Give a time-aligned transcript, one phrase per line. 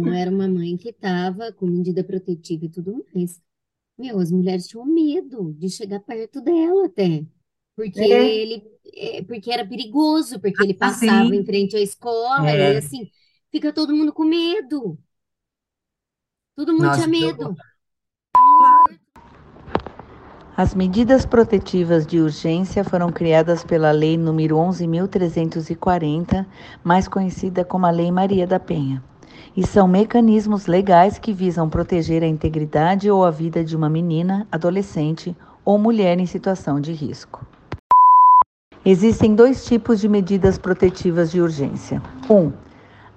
[0.00, 3.40] Então, era uma mãe que estava com medida protetiva e tudo mais.
[3.98, 7.24] Meu, as mulheres tinham medo de chegar perto dela até.
[7.76, 12.54] Porque É, ele, é, porque era perigoso, porque ele passava em assim, frente à escola,
[12.54, 13.10] e aí é, assim,
[13.50, 14.98] fica todo mundo com medo.
[16.56, 17.54] Todo mundo tinha nossa, horror.
[17.54, 17.56] medo.
[20.56, 26.46] As medidas protetivas de urgência foram criadas pela Lei nº 11.340,
[26.82, 29.02] mais conhecida como a Lei Maria da Penha,
[29.56, 34.46] e são mecanismos legais que visam proteger a integridade ou a vida de uma menina,
[34.50, 37.46] adolescente ou mulher em situação de risco.
[38.84, 42.02] Existem dois tipos de medidas protetivas de urgência.
[42.28, 42.52] Um,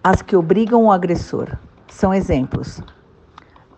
[0.01, 1.57] as que obrigam o agressor.
[1.89, 2.81] São exemplos: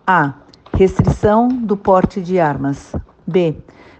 [0.06, 0.34] A.
[0.72, 2.94] Restrição do porte de armas.
[3.26, 3.56] B.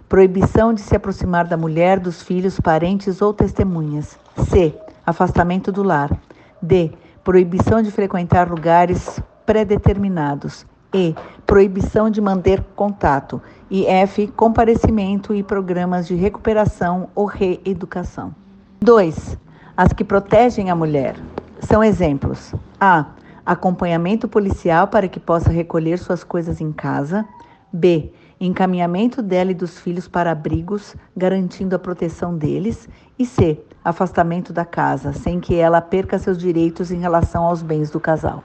[0.07, 4.17] Proibição de se aproximar da mulher, dos filhos, parentes ou testemunhas.
[4.49, 4.73] C.
[5.05, 6.17] Afastamento do lar.
[6.61, 6.91] D.
[7.23, 10.65] Proibição de frequentar lugares pré-determinados.
[10.91, 11.13] E.
[11.45, 13.39] Proibição de manter contato.
[13.69, 14.25] E F.
[14.27, 18.33] Comparecimento e programas de recuperação ou reeducação.
[18.79, 19.37] 2.
[19.77, 21.15] As que protegem a mulher.
[21.59, 23.05] São exemplos: A.
[23.45, 27.23] Acompanhamento policial para que possa recolher suas coisas em casa.
[27.71, 28.11] B.
[28.39, 32.89] Encaminhamento dela e dos filhos para abrigos, garantindo a proteção deles.
[33.19, 33.59] E C.
[33.83, 38.43] Afastamento da casa, sem que ela perca seus direitos em relação aos bens do casal.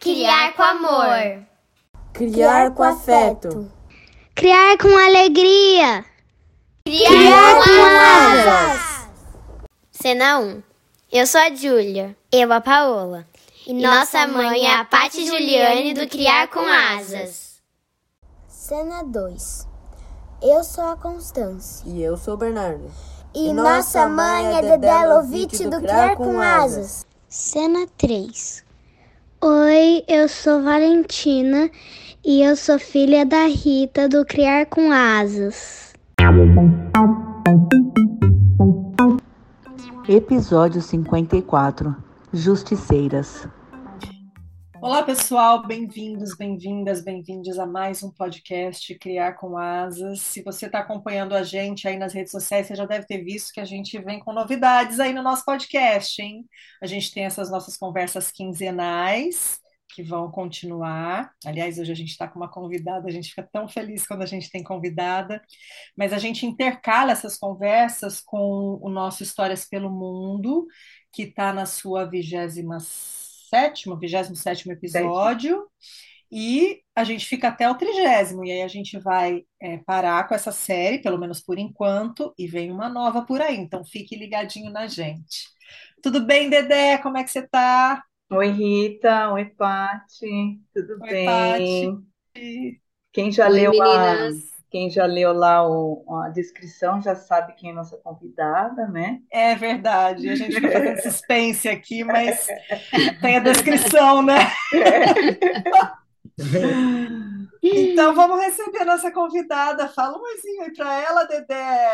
[0.00, 1.44] Criar com amor.
[2.14, 3.70] Criar com afeto.
[4.34, 6.04] Criar com alegria.
[6.84, 7.82] Criar, Criar com com
[8.46, 9.08] asas.
[9.90, 10.62] Cena 1.
[11.12, 12.16] Eu sou a Júlia.
[12.32, 13.26] Eu a Paola.
[13.66, 17.47] E, nossa mãe é a Paty Juliane do Criar com Asas.
[18.68, 19.66] Cena 2.
[20.42, 21.88] Eu sou a Constância.
[21.88, 22.84] E eu sou o Bernardo.
[23.34, 27.06] E, nossa mãe é Dedé Lovitch do Criar com Asas.
[27.26, 28.62] Cena 3.
[29.40, 31.70] Oi, eu sou Valentina
[32.22, 35.94] e eu sou filha da Rita do Criar com Asas.
[40.06, 41.96] Episódio 54
[42.34, 43.48] Justiceiras.
[44.80, 50.20] Olá, pessoal, bem-vindos, bem-vindas, bem-vindos a mais um podcast Criar com Asas.
[50.20, 53.52] Se você está acompanhando a gente aí nas redes sociais, você já deve ter visto
[53.52, 56.48] que a gente vem com novidades aí no nosso podcast, hein?
[56.80, 59.58] A gente tem essas nossas conversas quinzenais
[59.88, 61.32] que vão continuar.
[61.44, 64.26] Aliás, hoje a gente está com uma convidada, a gente fica tão feliz quando a
[64.26, 65.42] gente tem convidada,
[65.96, 70.66] mas a gente intercala essas conversas com o nosso Histórias pelo Mundo,
[71.12, 72.78] que está na sua vigésima
[73.48, 75.66] sétimo, vigésimo sétimo episódio,
[76.30, 80.34] e a gente fica até o trigésimo, e aí a gente vai é, parar com
[80.34, 84.70] essa série, pelo menos por enquanto, e vem uma nova por aí, então fique ligadinho
[84.70, 85.48] na gente.
[86.02, 86.98] Tudo bem, Dedé?
[86.98, 88.02] Como é que você tá?
[88.30, 89.32] Oi, Rita.
[89.32, 90.60] Oi, Pati.
[90.74, 91.26] Tudo Oi, bem?
[92.34, 92.82] Pati.
[93.12, 94.57] Quem já Oi, leu a, meninas.
[94.70, 99.20] Quem já leu lá o- a descrição já sabe quem é nossa convidada, né?
[99.30, 102.46] É verdade, a gente fica fazendo suspense aqui, mas
[103.20, 104.36] tem a descrição, né?
[107.62, 109.88] Então vamos receber a nossa convidada.
[109.88, 111.88] Fala um oizinho aí para ela, Dedé.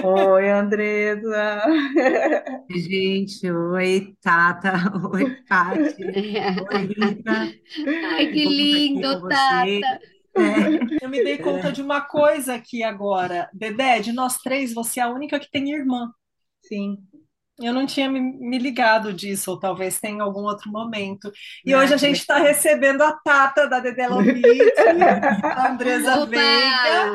[0.00, 1.62] Oi, Andresa.
[2.68, 4.72] Gente, oi, Tata,
[5.12, 6.02] oi, Pati,
[6.56, 7.54] oi, Rita.
[8.02, 9.20] Ai, que lindo, Tata.
[9.20, 9.86] você.
[10.36, 13.48] É, Eu me dei conta de uma coisa aqui agora.
[13.52, 16.12] Dedé, de nós três, você é a única que tem irmã.
[16.62, 17.08] Sim.
[17.60, 21.30] Eu não tinha me, me ligado disso, ou talvez tenha em algum outro momento.
[21.64, 24.82] E Ah, hoje a gente está recebendo a Tata da Dedé Lovitch,
[25.52, 27.14] a Andresa Veiga.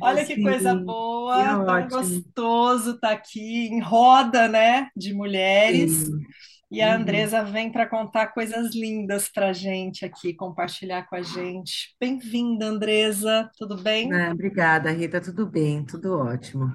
[0.00, 1.88] Olha que coisa Sim, boa, tão ótimo.
[1.88, 6.10] gostoso estar aqui em roda, né, de mulheres.
[6.10, 6.26] Sim.
[6.70, 6.96] E a Uhum.
[6.96, 11.94] Andresa vem para contar coisas lindas para a gente aqui, compartilhar com a gente.
[12.00, 14.12] Bem-vinda, Andresa, tudo bem?
[14.12, 16.74] Ah, obrigada, Rita, tudo bem, tudo ótimo.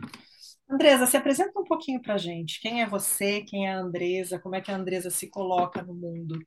[0.70, 2.60] Andresa, se apresenta um pouquinho para a gente.
[2.62, 3.42] Quem é você?
[3.44, 4.40] Quem é a Andresa?
[4.40, 6.40] Como é que a Andresa se coloca no mundo?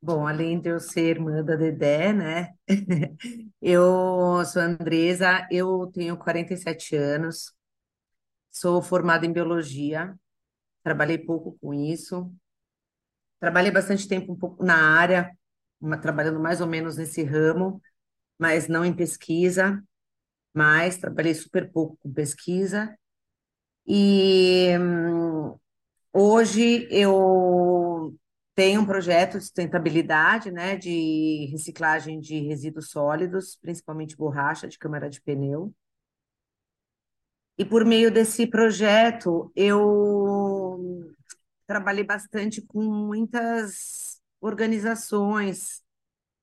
[0.00, 2.54] Bom, além de eu ser irmã da Dedé, né?
[3.60, 7.52] Eu sou a Andresa, eu tenho 47 anos,
[8.50, 10.14] sou formada em biologia,
[10.82, 12.32] trabalhei pouco com isso,
[13.40, 15.30] trabalhei bastante tempo um pouco na área,
[15.80, 17.80] uma- trabalhando mais ou menos nesse ramo,
[18.38, 19.82] mas não em pesquisa,
[20.54, 22.96] mas trabalhei super pouco com pesquisa.
[23.86, 25.56] E hum,
[26.12, 28.14] hoje eu
[28.54, 35.10] tenho um projeto de sustentabilidade, né, de reciclagem de resíduos sólidos, principalmente borracha de câmara
[35.10, 35.74] de pneu.
[37.58, 39.78] E por meio desse projeto, eu
[41.66, 45.82] trabalhei bastante com muitas organizações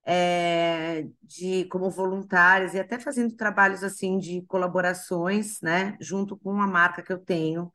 [0.06, 6.68] é, de como voluntárias e até fazendo trabalhos assim de colaborações, né, junto com uma
[6.68, 7.72] marca que eu tenho,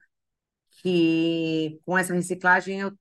[0.82, 2.92] que com essa reciclagem eu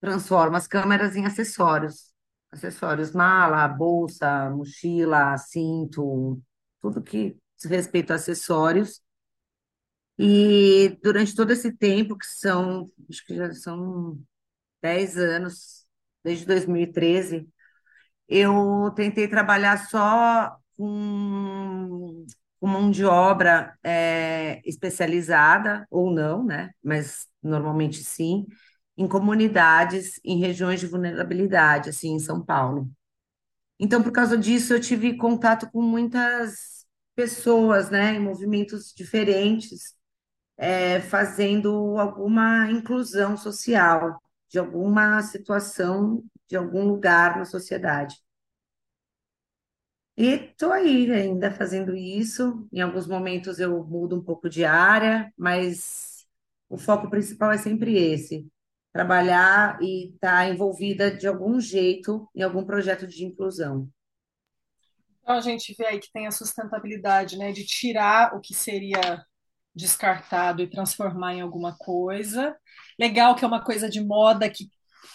[0.00, 2.12] transformo as câmeras em acessórios,
[2.50, 6.40] acessórios, mala, bolsa, mochila, cinto,
[6.80, 9.02] tudo que diz respeito a acessórios.
[10.22, 14.20] E durante todo esse tempo, que são, acho que já são
[14.82, 15.86] 10 anos,
[16.24, 17.48] desde 2013,
[18.28, 22.26] eu tentei trabalhar só com,
[22.60, 26.70] com mão de obra é, especializada, ou não, né?
[26.82, 28.46] Mas normalmente sim,
[28.96, 32.90] em comunidades, em regiões de vulnerabilidade, assim, em São Paulo.
[33.78, 39.94] Então, por causa disso, eu tive contato com muitas pessoas, né, em movimentos diferentes,
[40.60, 48.16] é, fazendo alguma inclusão social de alguma situação, de algum lugar na sociedade.
[50.18, 52.68] E estou aí ainda fazendo isso.
[52.70, 56.26] Em alguns momentos eu mudo um pouco de área, mas
[56.68, 58.46] o foco principal é sempre esse:
[58.92, 63.88] trabalhar e estar tá envolvida de algum jeito em algum projeto de inclusão.
[65.22, 69.24] Então a gente vê aí que tem a sustentabilidade, né, de tirar o que seria
[69.74, 72.56] descartado e transformar em alguma coisa.
[72.98, 74.68] Legal que é uma coisa de moda que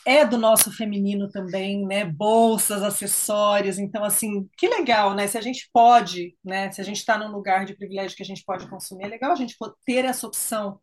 [0.05, 2.05] é do nosso feminino também, né?
[2.05, 3.79] Bolsas, acessórios.
[3.79, 5.27] Então, assim, que legal, né?
[5.27, 6.71] Se a gente pode, né?
[6.71, 9.31] Se a gente está num lugar de privilégio que a gente pode consumir, é legal
[9.31, 9.55] a gente
[9.85, 10.79] ter essa opção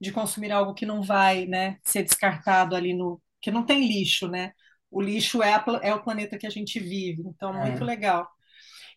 [0.00, 1.78] de consumir algo que não vai, né?
[1.84, 3.20] Ser descartado ali no.
[3.40, 4.52] que não tem lixo, né?
[4.90, 7.22] O lixo é, a, é o planeta que a gente vive.
[7.26, 7.70] Então, é.
[7.70, 8.28] muito legal.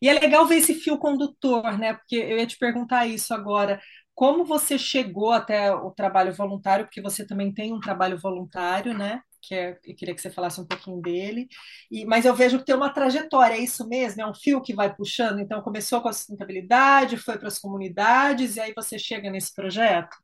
[0.01, 1.93] E é legal ver esse fio condutor, né?
[1.93, 3.81] Porque eu ia te perguntar isso agora.
[4.19, 6.83] Como você chegou até o trabalho voluntário?
[6.85, 9.21] Porque você também tem um trabalho voluntário, né?
[9.41, 11.47] que é, eu queria que você falasse um pouquinho dele.
[11.89, 14.21] E, mas eu vejo que tem uma trajetória, é isso mesmo?
[14.21, 15.39] É um fio que vai puxando?
[15.39, 20.17] Então, começou com a sustentabilidade, foi para as comunidades, e aí você chega nesse projeto?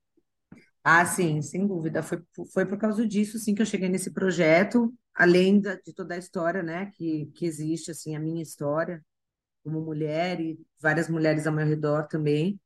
[0.83, 2.03] Ah, sim, sem dúvida.
[2.03, 2.21] Foi,
[2.53, 6.17] foi por causa disso, sim, que eu cheguei nesse projeto, além da, de toda a
[6.17, 9.01] história, né, que, que existe, assim, a minha história
[9.63, 12.59] como mulher e várias mulheres ao meu redor também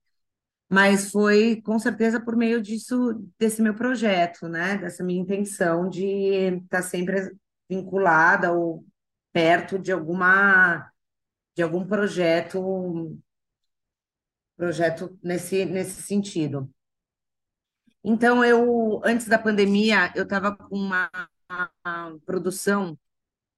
[0.69, 4.77] mas foi com certeza por meio disso, desse meu projeto, né?
[4.77, 7.36] Dessa minha intenção de estar sempre
[7.68, 8.86] vinculada ou
[9.33, 10.92] perto de alguma
[11.56, 13.19] de algum projeto
[14.56, 16.69] projeto nesse nesse sentido.
[18.04, 21.10] Então eu antes da pandemia eu estava com uma,
[21.50, 22.98] uma, produção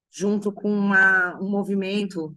[0.10, 2.36] junto com uma, um movimento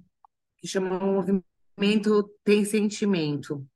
[0.59, 3.67] que chama movimento tem sentimento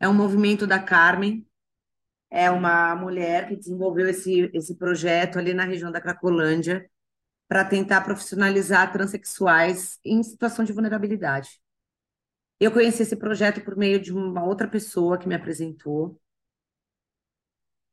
[0.00, 1.46] é um movimento da Carmen,
[2.30, 6.88] é uma mulher que desenvolveu esse, esse projeto ali na região da Cracolândia
[7.48, 11.60] para tentar profissionalizar transexuais em situação de vulnerabilidade.
[12.60, 16.20] Eu conheci esse projeto por meio de uma outra pessoa que me apresentou.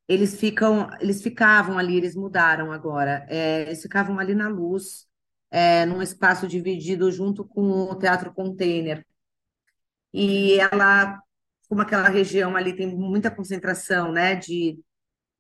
[0.08, 3.26] Eles ficam, eles ficavam ali, eles mudaram agora.
[3.30, 5.08] É, eles ficavam ali na luz,
[5.50, 9.06] é, num espaço dividido junto com o Teatro Container.
[10.14, 11.22] E ela
[11.76, 14.82] como aquela região ali tem muita concentração, né, de,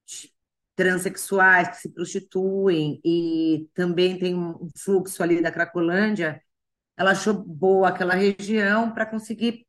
[0.05, 0.33] de
[0.75, 6.44] transexuais que se prostituem e também tem um fluxo ali da Cracolândia,
[6.97, 9.65] ela achou boa aquela região para conseguir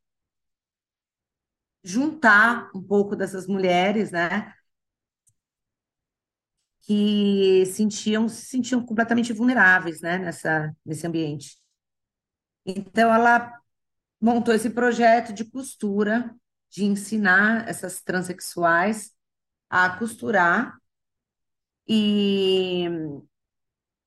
[1.83, 4.53] juntar um pouco dessas mulheres, né,
[6.81, 11.57] que sentiam se sentiam completamente vulneráveis, né, nessa nesse ambiente.
[12.65, 13.53] Então ela
[14.19, 16.35] montou esse projeto de costura
[16.69, 19.13] de ensinar essas transexuais
[19.69, 20.77] a costurar.
[21.87, 22.87] E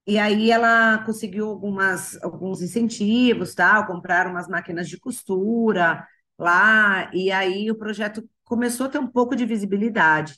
[0.06, 6.06] e aí ela conseguiu algumas, alguns incentivos, tal, comprar umas máquinas de costura
[6.38, 10.36] lá, e aí o projeto começou a ter um pouco de visibilidade.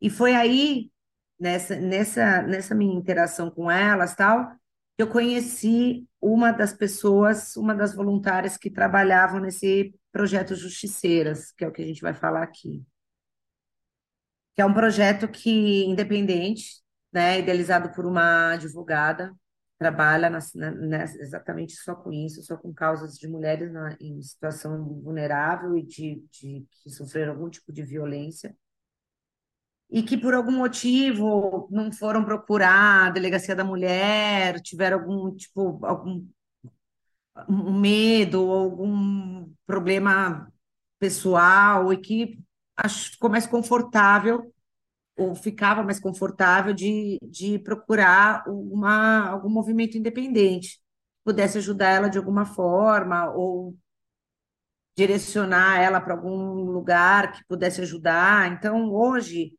[0.00, 0.90] E foi aí,
[1.38, 4.50] nessa, nessa, nessa minha interação com elas, tal,
[4.96, 11.64] que eu conheci uma das pessoas, uma das voluntárias que trabalhavam nesse projeto Justiceiras, que
[11.64, 12.84] é o que a gente vai falar aqui.
[14.54, 19.34] Que é um projeto que independente, né, idealizado por uma advogada,
[19.78, 25.00] trabalha na, na, exatamente só com isso, só com causas de mulheres na, em situação
[25.02, 28.56] vulnerável e de, de que sofreram algum tipo de violência
[29.90, 35.84] e que por algum motivo não foram procurar a delegacia da mulher, tiveram algum tipo
[35.84, 36.26] algum
[37.48, 40.50] um medo ou algum problema
[40.98, 42.38] pessoal e que
[42.76, 44.52] acho, ficou mais confortável,
[45.16, 50.80] ou ficava mais confortável de, de procurar uma, algum movimento independente,
[51.24, 53.76] pudesse ajudar ela de alguma forma, ou
[54.96, 58.52] direcionar ela para algum lugar que pudesse ajudar.
[58.52, 59.52] Então, hoje,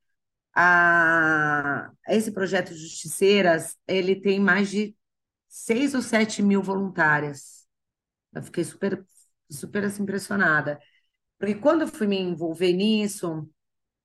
[0.56, 4.96] a, esse projeto Justiceiras, ele tem mais de
[5.48, 7.63] seis ou sete mil voluntárias.
[8.36, 9.06] Eu fiquei super,
[9.50, 10.80] super assim, impressionada.
[11.40, 13.50] Porque quando eu fui me envolver nisso,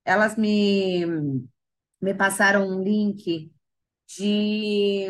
[0.05, 1.05] elas me,
[2.01, 3.51] me passaram um link
[4.07, 5.07] de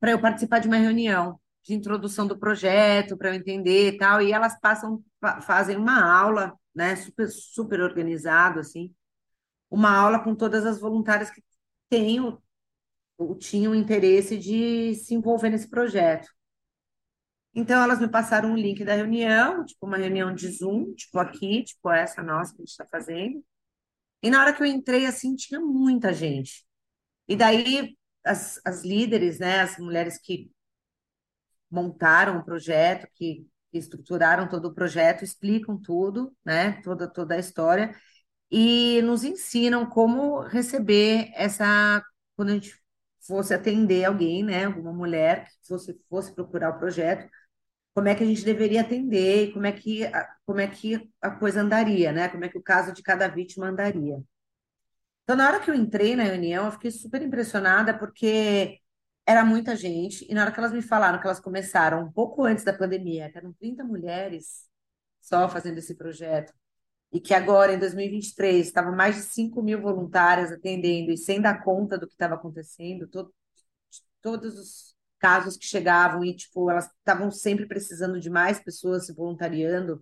[0.00, 4.22] para eu participar de uma reunião de introdução do projeto, para eu entender e tal,
[4.22, 5.02] e elas passam,
[5.42, 8.94] fazem uma aula, né, super, super organizado, assim,
[9.70, 11.42] uma aula com todas as voluntárias que
[11.90, 12.20] têm
[13.18, 16.28] ou tinham interesse de se envolver nesse projeto.
[17.58, 21.64] Então, elas me passaram um link da reunião, tipo uma reunião de Zoom, tipo aqui,
[21.64, 23.42] tipo essa nossa que a gente está fazendo.
[24.22, 26.66] E na hora que eu entrei, assim, tinha muita gente.
[27.28, 30.50] E daí, as, as líderes, né, as mulheres que
[31.70, 37.94] montaram o projeto, que, estruturaram todo o projeto, explicam tudo, né, toda, toda a história,
[38.50, 42.02] e nos ensinam como receber essa,
[42.36, 42.74] quando a gente
[43.26, 47.28] fosse atender alguém, né, alguma mulher que fosse, fosse procurar o projeto,
[47.96, 50.02] como é que a gente deveria atender como é que,
[50.44, 53.68] como é que a coisa andaria, né, como é que o caso de cada vítima
[53.68, 54.22] andaria.
[55.24, 58.80] Então, na hora que eu entrei na reunião, eu fiquei super impressionada porque
[59.26, 62.44] era muita gente, e na hora que elas me falaram que elas começaram um pouco
[62.44, 64.68] antes da pandemia, que eram 30 mulheres
[65.22, 66.52] só fazendo esse projeto,
[67.12, 71.64] e que agora, em 2023, estavam mais de 5 mil voluntárias atendendo e sem dar
[71.64, 73.32] conta do que estava acontecendo, to
[74.20, 79.14] todos os casos que chegavam e, tipo, elas estavam sempre precisando de mais pessoas se
[79.14, 80.00] voluntariando.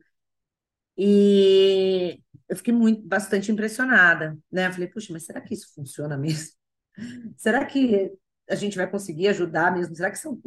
[0.96, 4.68] E eu fiquei muito, bastante impressionada, né?
[4.68, 6.52] Eu falei, puxa, mas será que isso funciona mesmo?
[7.36, 8.12] Será que
[8.48, 9.96] a gente vai conseguir ajudar mesmo?
[9.96, 10.40] Será que são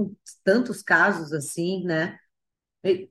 [0.43, 2.17] tantos casos assim, né?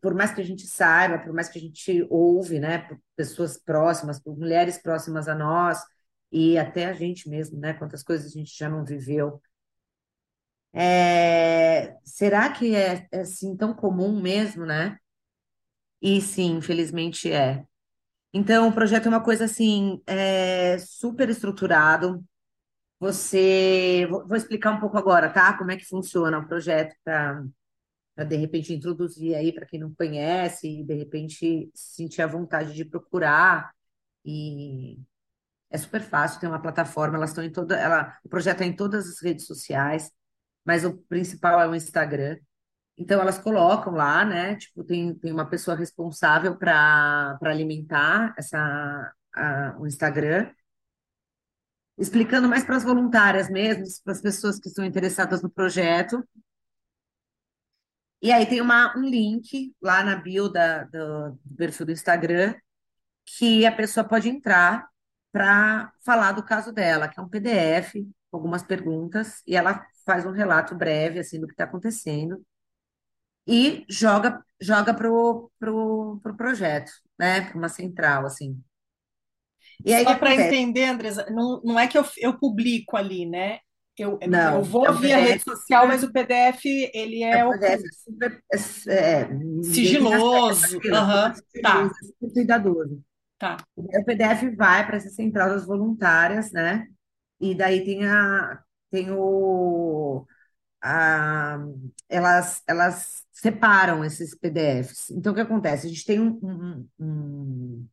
[0.00, 3.58] Por mais que a gente saiba, por mais que a gente ouve, né, por pessoas
[3.58, 5.78] próximas, por mulheres próximas a nós
[6.32, 7.74] e até a gente mesmo, né?
[7.74, 9.40] Quantas coisas a gente já não viveu.
[10.78, 14.98] É, será que é, é assim tão comum mesmo, né?
[16.00, 17.64] E sim, infelizmente é.
[18.34, 22.24] Então, o projeto é uma coisa assim, é, super estruturado.
[23.00, 25.56] Você, vou, vou explicar um pouco agora, tá?
[25.58, 27.44] Como é que funciona o projeto para
[28.26, 32.84] de repente introduzir aí para quem não conhece e de repente sentir a vontade de
[32.84, 33.72] procurar
[34.24, 34.98] e
[35.70, 38.74] é super fácil, tem uma plataforma, elas estão em toda, ela, o projeto é em
[38.76, 40.10] todas as redes sociais,
[40.66, 42.38] mas o principal é o Instagram.
[42.98, 44.56] Então elas colocam lá, né?
[44.56, 50.50] Tipo, tem, tem uma pessoa responsável para alimentar essa a, o Instagram,
[51.98, 56.26] explicando mais para as voluntárias mesmo, para as pessoas que estão interessadas no projeto.
[58.20, 62.54] E aí tem uma, um link lá na bio da, do, do perfil do Instagram
[63.24, 64.88] que a pessoa pode entrar
[65.32, 67.94] para falar do caso dela, que é um PDF
[68.32, 72.40] algumas perguntas, e ela faz um relato breve assim do que está acontecendo
[73.46, 77.42] e joga joga pro, pro, pro projeto, né?
[77.42, 78.60] Para uma central, assim.
[79.84, 83.58] E aí, Só para entender, Andresa, não, não é que eu, eu publico ali, né?
[83.98, 87.44] Eu, não, eu vou é via PDF, rede social, mas o PDF ele é, é
[87.46, 88.42] o PDF super,
[88.88, 89.26] é,
[89.62, 91.90] sigiloso, uhum, tá.
[92.34, 93.02] cuidadoso.
[93.38, 93.56] Tá.
[93.74, 96.86] O PDF vai para essa central das voluntárias, né?
[97.40, 98.62] E daí tem a
[98.96, 100.26] tem o
[100.82, 101.58] a,
[102.08, 105.10] elas, elas separam esses PDFs.
[105.10, 105.86] Então, o que acontece?
[105.86, 107.88] A gente tem um, um, um,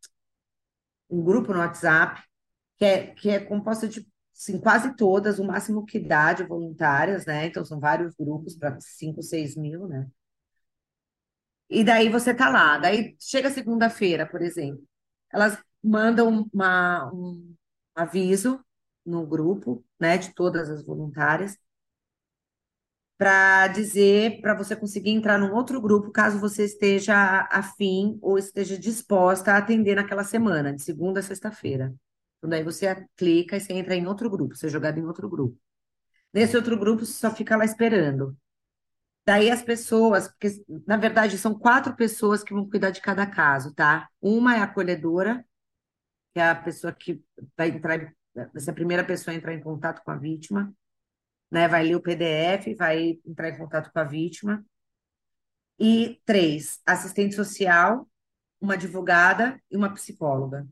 [1.10, 2.22] um grupo no WhatsApp
[2.78, 7.26] que é, que é composto de assim, quase todas, o máximo que dá de voluntárias,
[7.26, 7.46] né?
[7.48, 10.08] Então, são vários grupos para 5, 6 mil, né?
[11.70, 12.78] E daí você tá lá.
[12.78, 14.84] Daí chega segunda-feira, por exemplo,
[15.32, 17.56] elas mandam uma, um
[17.96, 18.64] aviso
[19.06, 21.58] no grupo, né, de todas as voluntárias,
[23.18, 28.78] para dizer para você conseguir entrar num outro grupo caso você esteja afim ou esteja
[28.78, 31.94] disposta a atender naquela semana, de segunda a sexta-feira.
[32.38, 35.30] Então, daí você clica e você entra em outro grupo, você é jogado em outro
[35.30, 35.58] grupo.
[36.34, 38.38] Nesse outro grupo, você só fica lá esperando.
[39.26, 40.50] Daí as pessoas, porque
[40.86, 44.10] na verdade são quatro pessoas que vão cuidar de cada caso, tá?
[44.22, 45.46] Uma é a acolhedora,
[46.34, 47.24] que é a pessoa que
[47.58, 50.74] vai entrar, vai ser a primeira pessoa entrar em contato com a vítima
[51.54, 51.68] né?
[51.68, 54.66] Vai ler o PDF, vai entrar em contato com a vítima.
[55.80, 58.10] E três, assistente social,
[58.60, 60.68] uma advogada e uma psicóloga.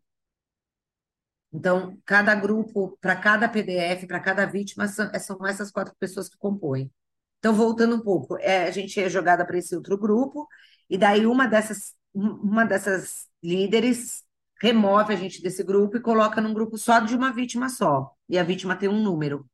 [1.54, 6.38] Então, cada grupo, para cada PDF, para cada vítima, são, são essas quatro pessoas que
[6.38, 6.92] compõem.
[7.38, 10.48] Então, voltando um pouco, é, a gente é jogada para esse outro grupo,
[10.90, 14.24] e daí uma dessas, uma dessas líderes
[14.62, 18.14] remove a gente desse grupo e coloca num grupo só de uma vítima só.
[18.30, 19.50] E a vítima tem um número.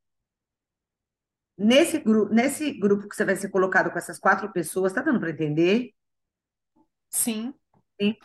[1.58, 5.20] Nesse, gru nesse grupo que você vai ser colocado com essas quatro pessoas, tá dando
[5.20, 5.94] para entender?
[7.10, 7.54] Sim.
[8.00, 8.16] Sim.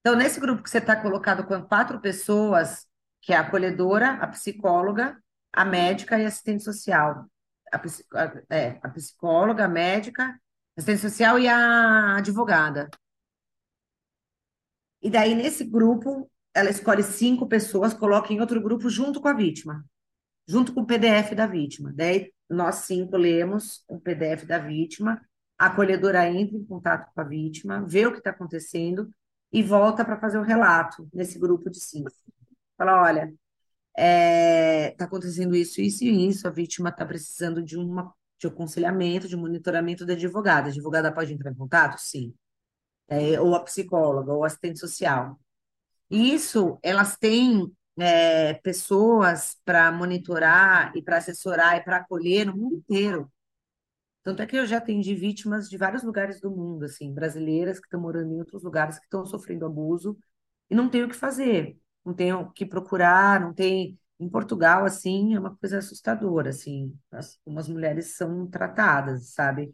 [0.00, 2.86] Então, nesse grupo que você está colocado com quatro pessoas,
[3.20, 7.26] que é a acolhedora, a psicóloga, a médica e a assistente social.
[7.72, 7.80] A,
[8.50, 10.38] é, a psicóloga, a médica,
[10.76, 12.88] assistente social e a advogada.
[15.04, 19.34] E daí, nesse grupo, ela escolhe cinco pessoas, coloca em outro grupo junto com a
[19.34, 19.84] vítima,
[20.48, 21.92] junto com o PDF da vítima.
[21.94, 25.20] Daí, nós cinco lemos o PDF da vítima,
[25.58, 29.10] a acolhedora entra em contato com a vítima, vê o que está acontecendo
[29.52, 32.10] e volta para fazer o relato nesse grupo de cinco.
[32.78, 33.38] Fala, olha, está
[33.98, 39.28] é, tá acontecendo isso, isso e isso, a vítima está precisando de, uma, de aconselhamento,
[39.28, 40.68] de monitoramento da advogada.
[40.68, 41.98] A advogada pode entrar em contato?
[41.98, 42.34] Sim
[43.08, 45.38] é, ou a psicóloga, ou assistente social.
[46.10, 52.76] Isso, elas têm é, pessoas para monitorar e para assessorar e para acolher no mundo
[52.76, 53.30] inteiro.
[54.22, 57.86] Tanto é que eu já atendi vítimas de vários lugares do mundo, assim, brasileiras que
[57.86, 60.16] estão morando em outros lugares que estão sofrendo abuso
[60.70, 63.98] e não tem o que fazer, não tem o que procurar, não tem.
[64.18, 69.72] Em Portugal, assim, é uma coisa assustadora, assim, as, mulheres são tratadas, sabe?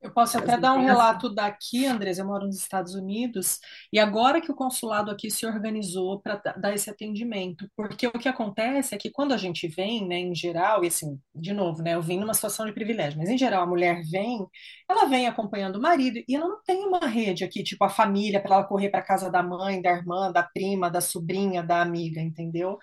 [0.00, 2.18] Eu posso até dar um relato daqui, Andres.
[2.18, 3.58] Eu moro nos Estados Unidos
[3.92, 8.28] e agora que o consulado aqui se organizou para dar esse atendimento, porque o que
[8.28, 11.94] acontece é que quando a gente vem, né, em geral, e assim, de novo, né,
[11.94, 14.46] eu vim numa situação de privilégio, mas em geral a mulher vem,
[14.88, 18.40] ela vem acompanhando o marido e ela não tem uma rede aqui, tipo a família,
[18.40, 22.20] para ela correr para casa da mãe, da irmã, da prima, da sobrinha, da amiga,
[22.20, 22.78] entendeu?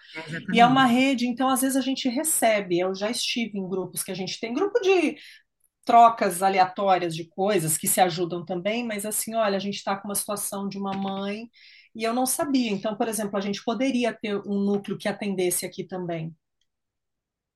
[0.53, 2.77] E é uma rede, então às vezes a gente recebe.
[2.77, 5.15] Eu já estive em grupos que a gente tem, grupo de
[5.85, 10.07] trocas aleatórias de coisas que se ajudam também, mas assim, olha, a gente está com
[10.09, 11.49] uma situação de uma mãe
[11.95, 12.71] e eu não sabia.
[12.71, 16.35] Então, por exemplo, a gente poderia ter um núcleo que atendesse aqui também.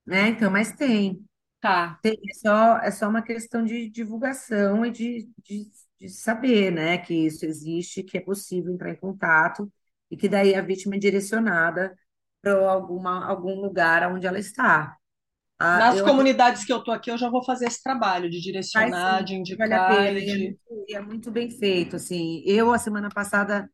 [0.10, 1.24] É, então, mas tem.
[1.62, 2.00] Tá.
[2.02, 6.98] Tem, é só, é só uma questão de divulgação e de, de, de saber, né,
[7.00, 9.72] que isso existe, que é possível entrar em contato
[10.12, 11.98] e que daí a vítima é direcionada
[12.42, 14.99] para alguma algum lugar onde ela está.
[15.60, 18.40] Ah, Nas eu comunidades que eu estou aqui, eu já vou fazer esse trabalho de
[18.40, 19.68] direcionar, de indicar.
[19.68, 20.32] Vale e de...
[20.32, 21.98] é, muito, é muito bem feito.
[21.98, 23.70] Assim, eu, a semana passada,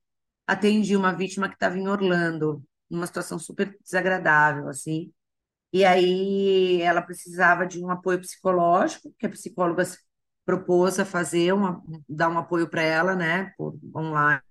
[0.48, 5.12] atendi uma vítima que estava em Orlando, numa situação super desagradável, assim.
[5.72, 9.84] E aí ela precisava de um apoio psicológico, que a psicóloga
[10.44, 14.42] propôs a fazer, uma, dar um apoio para ela, né, por online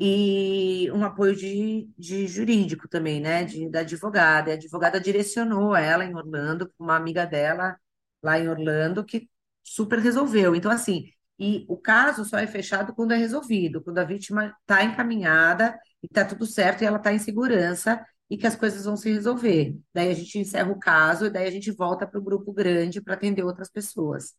[0.00, 4.50] e um apoio de, de jurídico também, né, de, da advogada.
[4.52, 7.78] a advogada direcionou ela em Orlando uma amiga dela
[8.22, 9.28] lá em Orlando que
[9.62, 10.54] super resolveu.
[10.56, 14.82] Então, assim, e o caso só é fechado quando é resolvido, quando a vítima está
[14.84, 18.96] encaminhada e está tudo certo e ela está em segurança e que as coisas vão
[18.96, 19.76] se resolver.
[19.92, 23.02] Daí a gente encerra o caso e daí a gente volta para o grupo grande
[23.02, 24.34] para atender outras pessoas.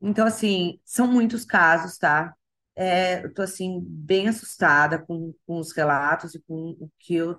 [0.00, 2.34] Então, assim, são muitos casos, tá?
[2.80, 7.36] É, eu tô assim bem assustada com, com os relatos e com o que eu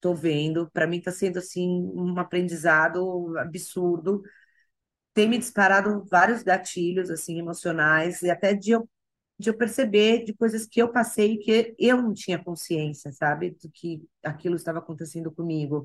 [0.00, 0.70] tô vendo.
[0.70, 4.22] Para mim está sendo assim um aprendizado absurdo.
[5.14, 8.88] Tem me disparado vários gatilhos assim emocionais e até de eu,
[9.38, 13.70] de eu perceber de coisas que eu passei que eu não tinha consciência, sabe, do
[13.70, 15.84] que aquilo estava acontecendo comigo.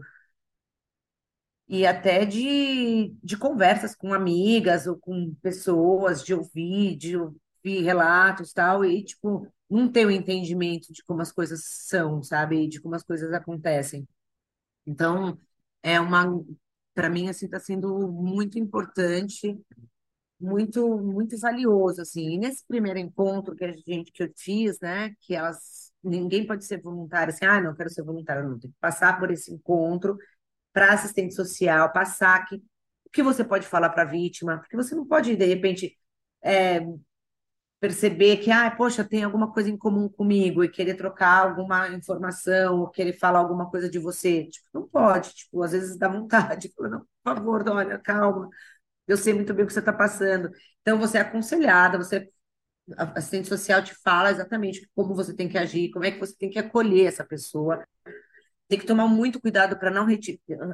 [1.70, 7.18] E até de, de conversas com amigas ou com pessoas, de ouvir, de
[7.64, 12.68] vi relatos tal, e, tipo, não ter o entendimento de como as coisas são, sabe?
[12.68, 14.08] De como as coisas acontecem.
[14.86, 15.38] Então,
[15.84, 16.44] é uma,
[16.94, 19.60] para mim, assim, está sendo muito importante,
[20.40, 22.36] muito, muito valioso, assim.
[22.36, 26.66] E nesse primeiro encontro que a gente, que eu fiz, né, que elas, ninguém pode
[26.66, 30.18] ser voluntário, assim, ah, não quero ser voluntário, não, tem que passar por esse encontro
[30.74, 32.56] para assistente social, passar que
[33.06, 35.98] o que você pode falar para a vítima, porque você não pode, de repente,
[36.44, 36.82] é,
[37.80, 42.80] perceber que, ah, poxa, tem alguma coisa em comum comigo e querer trocar alguma informação,
[42.82, 44.46] ou querer falar alguma coisa de você.
[44.46, 48.50] Tipo, não pode, tipo, às vezes dá vontade, tipo, não, por favor, olha, calma,
[49.08, 50.50] eu sei muito bem o que você está passando.
[50.82, 52.30] Então, você é aconselhada, você,
[52.98, 56.36] a assistente social te fala exatamente como você tem que agir, como é que você
[56.38, 57.84] tem que acolher essa pessoa.
[58.68, 60.06] Tem que tomar muito cuidado para não,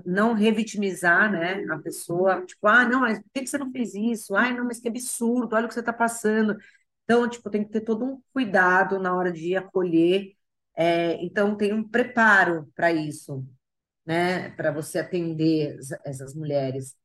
[0.05, 2.43] não revitimizar né, a pessoa.
[2.45, 4.35] Tipo, ah, não, mas por que você não fez isso?
[4.35, 6.57] Ai, não, mas que absurdo, olha o que você está passando.
[7.03, 10.33] Então, tipo, tem que ter todo um cuidado na hora de acolher
[10.75, 13.45] É, então, tem um preparo para isso,
[14.05, 14.49] né?
[14.51, 16.95] Para você atender essas mulheres.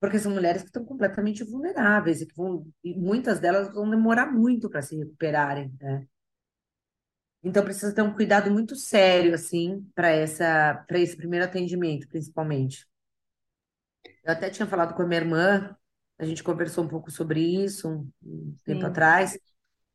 [0.00, 4.26] Porque são mulheres que estão completamente vulneráveis e que vão, e muitas delas vão demorar
[4.32, 6.06] muito para se recuperarem, né?
[7.42, 12.86] Então precisa ter um cuidado muito sério assim para essa para esse primeiro atendimento, principalmente.
[14.24, 15.76] Eu até tinha falado com a minha irmã,
[16.22, 18.86] a gente conversou um pouco sobre isso um tempo Sim.
[18.86, 19.36] atrás,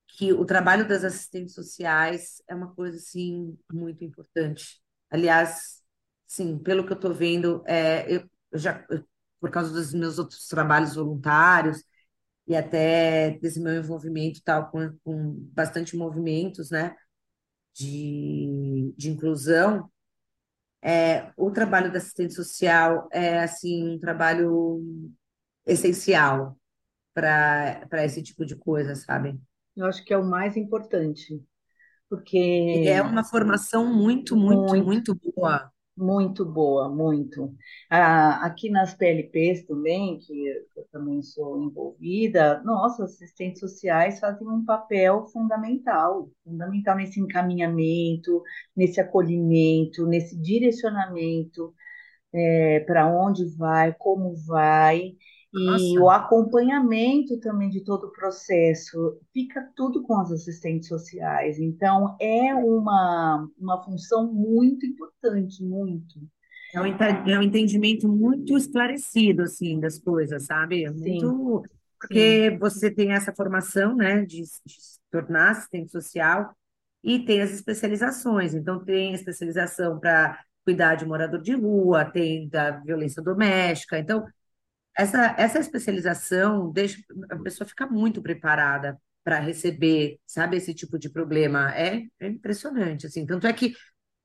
[0.07, 4.81] que o trabalho das assistentes sociais é uma coisa assim muito importante.
[5.09, 5.81] Aliás,
[6.25, 9.05] sim, pelo que eu estou vendo, é, eu, já eu,
[9.39, 11.81] por causa dos meus outros trabalhos voluntários
[12.45, 16.93] e até desse meu envolvimento tal com, com bastante movimentos, né,
[17.73, 19.89] de, de inclusão,
[20.81, 24.83] é, o trabalho da assistente social é assim um trabalho
[25.67, 26.57] essencial
[27.13, 29.39] para esse tipo de coisa, sabe?
[29.75, 31.43] Eu acho que é o mais importante,
[32.09, 32.37] porque
[32.85, 35.71] é uma formação muito, muito, muito, muito boa.
[35.95, 37.55] muito boa, muito.
[37.89, 44.63] Ah, aqui nas PLPs também, que eu também sou envolvida, nossa, assistentes sociais fazem um
[44.63, 48.43] papel fundamental, fundamental nesse encaminhamento,
[48.75, 51.73] nesse acolhimento, nesse direcionamento.
[52.85, 55.15] para onde vai, como vai,
[55.59, 59.19] e o Nossa, acompanhamento também de todo o processo.
[59.33, 61.59] Fica tudo com as assistentes sociais.
[61.59, 66.19] Então, é uma, uma função muito importante, muito.
[66.73, 66.85] é um,
[67.31, 70.85] é um entendimento muito esclarecido, assim, das coisas, sabe?
[70.85, 71.63] É Sim, muito...
[71.99, 76.55] sim, Porque você tem essa formação, né, de, de se tornar assistente social
[77.03, 78.53] e tem as especializações.
[78.53, 83.97] Então, tem especialização para cuidar de morador de rua, tem da violência doméstica.
[83.97, 84.25] Então,
[84.97, 91.09] essa, essa especialização deixa a pessoa ficar muito preparada para receber, sabe, esse tipo de
[91.09, 91.73] problema.
[91.75, 93.25] É, é impressionante, assim.
[93.25, 93.73] Tanto é que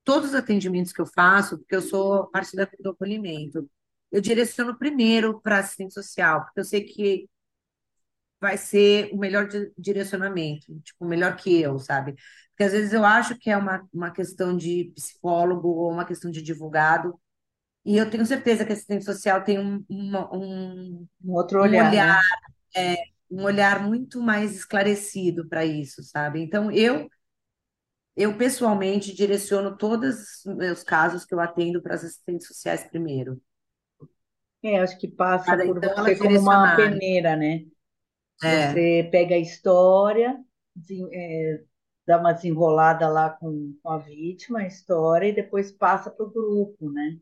[0.03, 3.69] todos os atendimentos que eu faço, porque eu sou parte da- do acolhimento,
[4.11, 7.29] eu direciono primeiro para assistente social, porque eu sei que
[8.39, 12.13] vai ser o melhor di- direcionamento, tipo, melhor que eu, sabe?
[12.51, 16.29] Porque às vezes eu acho que é uma, uma questão de psicólogo ou uma questão
[16.29, 17.19] de advogado,
[17.85, 21.77] e eu tenho certeza que assistente social tem um, uma- um, um outro um olhar,
[21.77, 22.23] olhar, né?
[23.29, 26.41] um olhar muito mais esclarecido para isso, sabe?
[26.41, 27.09] Então, eu,
[28.15, 33.41] eu pessoalmente direciono todos os meus casos que eu atendo para as assistentes sociais primeiro,
[34.63, 37.65] É, acho que passa para por então você elas como uma peneira, né?
[38.43, 38.83] É.
[38.83, 40.37] Você pega a história,
[41.13, 41.63] é,
[42.07, 46.31] dá uma desenrolada lá com, com a vítima, a história, e depois passa para o
[46.31, 47.19] grupo, né?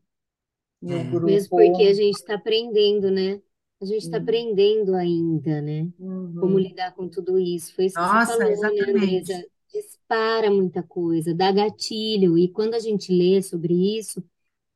[0.82, 1.14] E o É.
[1.24, 1.94] Mesmo porque a grupo.
[1.94, 3.40] gente está aprendendo, né?
[3.80, 5.88] A gente está Hum, aprendendo ainda, né?
[6.36, 7.74] Como uhum, lidar com tudo isso.
[7.74, 8.90] Foi isso que você Nossa, falou, né, exatamente.
[8.90, 9.46] Andresa?
[9.72, 12.36] Dispara muita coisa, dá gatilho.
[12.38, 14.22] E quando a gente lê sobre isso,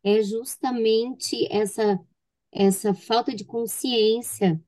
[0.05, 2.01] é justamente essa,
[2.53, 4.62] essa falta de consciência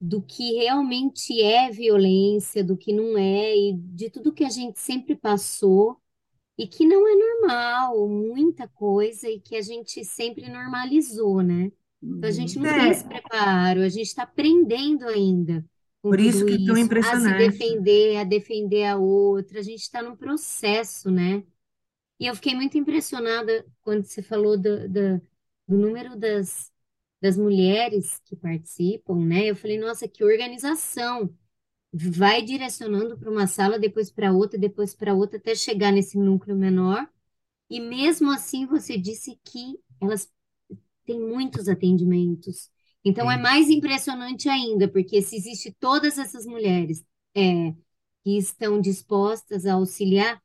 [0.00, 4.78] do que realmente é violência, do que não é, e de tudo que a gente
[4.80, 6.00] sempre passou
[6.58, 11.72] e que não é normal, muita coisa, e que a gente sempre normalizou, né?
[12.02, 12.66] Então a gente uhum.
[12.66, 15.64] não tem esse É, preparo, a gente está aprendendo ainda
[16.02, 17.36] por isso que é tão isso, a se impressionante.
[17.36, 21.44] defender, a defender a outra, a gente está num processo, né?
[22.20, 25.18] E eu fiquei muito impressionada quando você falou do, do,
[25.68, 26.72] do número das,
[27.20, 29.46] das mulheres que participam, né?
[29.46, 31.34] Eu falei, nossa, que organização!
[31.92, 36.56] Vai direcionando para uma sala, depois para outra, depois para outra, até chegar nesse núcleo
[36.56, 37.08] menor.
[37.70, 40.30] E mesmo assim, você disse que elas
[41.06, 42.70] têm muitos atendimentos.
[43.04, 43.42] Então, é Sim.
[43.42, 47.04] mais impressionante ainda, porque se existe todas essas mulheres
[47.36, 47.72] é,
[48.24, 50.42] que estão dispostas a auxiliar,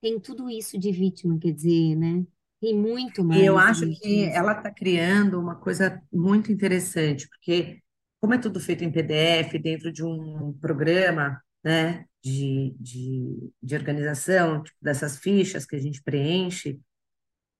[0.00, 2.26] tem tudo isso de vítima, quer dizer, né?
[2.60, 7.82] Tem muito E eu mais acho que ela está criando uma coisa muito interessante, porque
[8.20, 14.62] como é tudo feito em PDF, dentro de um programa, né, de, de, de organização,
[14.62, 16.80] tipo, dessas fichas que a gente preenche,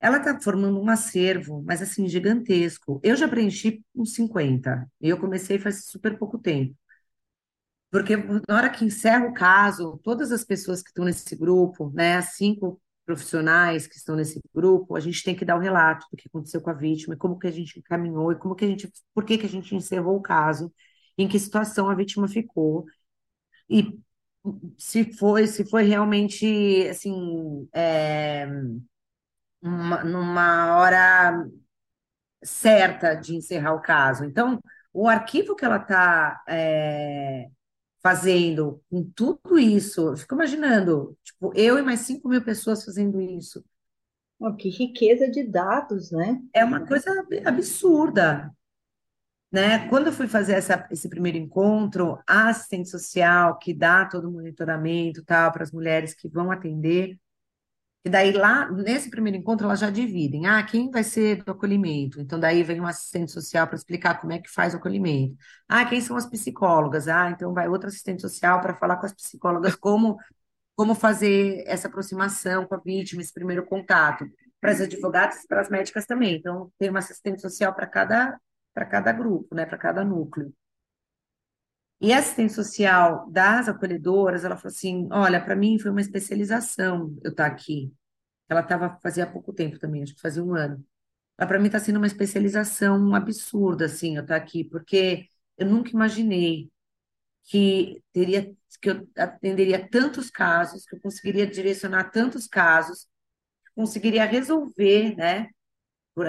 [0.01, 3.01] ela está formando um acervo, mas assim, gigantesco.
[3.03, 6.77] Eu já preenchi uns 50, e eu comecei faz super pouco tempo.
[7.91, 12.17] Porque na hora que encerra o caso, todas as pessoas que estão nesse grupo, né,
[12.17, 16.17] as cinco profissionais que estão nesse grupo, a gente tem que dar o relato do
[16.19, 18.69] que aconteceu com a vítima, e como que a gente encaminhou, e como que a
[18.69, 20.73] gente, por que que a gente encerrou o caso,
[21.19, 22.87] em que situação a vítima ficou,
[23.71, 23.99] e
[24.79, 28.47] se foi, se foi realmente, assim, é,
[29.63, 31.47] uma- numa hora
[32.45, 34.25] certa de encerrar o caso.
[34.25, 34.61] Então,
[34.93, 36.43] o arquivo que ela está
[38.07, 40.11] fazendo com tudo isso.
[40.11, 43.65] Eu fico imaginando, tipo, eu e mais 5 mil pessoas fazendo isso.
[44.39, 46.41] Oh, que riqueza de dados, né?
[46.53, 47.11] É uma coisa
[47.45, 48.55] absurda,
[49.51, 49.89] né?
[49.89, 54.33] Quando eu fui fazer essa, esse primeiro encontro, a assistente social que dá todo o
[54.33, 57.19] monitoramento tal para as mulheres que vão atender,
[58.07, 60.47] e daí lá, nesse primeiro encontro, elas já dividem.
[60.47, 62.21] Ah, quem vai ser do acolhimento?
[62.21, 65.35] Então, daí vem um assistente social para explicar como é que faz o acolhimento.
[65.69, 67.09] Ah, quem são as psicólogas?
[67.09, 70.17] Ah, então vai outro assistente social para falar com as psicólogas como,
[70.77, 74.25] como fazer essa aproximação com a vítima, esse primeiro contato.
[74.61, 76.37] Para as advogadas e para as médicas também.
[76.37, 78.41] Então, tem uma assistente social para cada,
[78.73, 79.67] para cada grupo, né?
[79.67, 80.55] Para cada núcleo.
[82.01, 87.17] E a assistente social das acolhedoras, ela falou assim: olha, para mim foi uma especialização
[87.25, 87.93] eu estar aqui.
[88.49, 90.85] Ela estava fazia pouco tempo também, acho que fazia um ano.
[91.37, 95.29] Para mim está sendo uma especialização absurda, assim, eu estar tá aqui, porque
[95.59, 96.71] eu nunca imaginei
[97.45, 103.05] que teria, que eu atenderia tantos casos, que eu conseguiria direcionar tantos casos,
[103.65, 105.49] que conseguiria resolver, né,
[106.15, 106.27] por,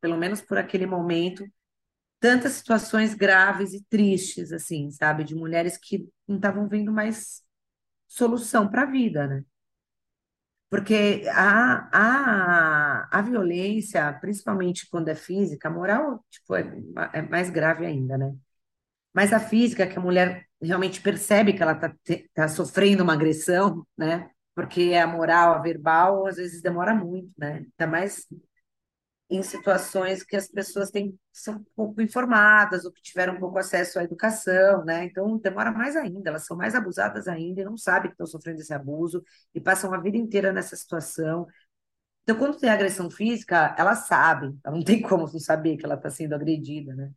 [0.00, 1.44] pelo menos por aquele momento,
[2.20, 5.24] tantas situações graves e tristes, assim, sabe?
[5.24, 7.42] De mulheres que não estavam vendo mais
[8.08, 9.44] solução para a vida, né?
[10.74, 16.64] Porque a, a, a violência, principalmente quando é física, a moral, tipo, é,
[17.12, 18.34] é mais grave ainda, né?
[19.14, 21.94] Mas a física, que a mulher realmente percebe que ela está
[22.34, 24.28] tá sofrendo uma agressão, né?
[24.52, 27.64] Porque a moral, a verbal, às vezes demora muito, né?
[27.78, 28.26] Ainda mais
[29.30, 34.04] em situações que as pessoas têm, são pouco informadas ou que tiveram pouco acesso à
[34.04, 35.04] educação, né?
[35.04, 38.60] Então demora mais ainda, elas são mais abusadas ainda e não sabem que estão sofrendo
[38.60, 39.22] esse abuso
[39.54, 41.46] e passam a vida inteira nessa situação.
[42.22, 45.94] Então, quando tem agressão física, ela sabe, ela não tem como não saber que ela
[45.96, 47.10] está sendo agredida, né?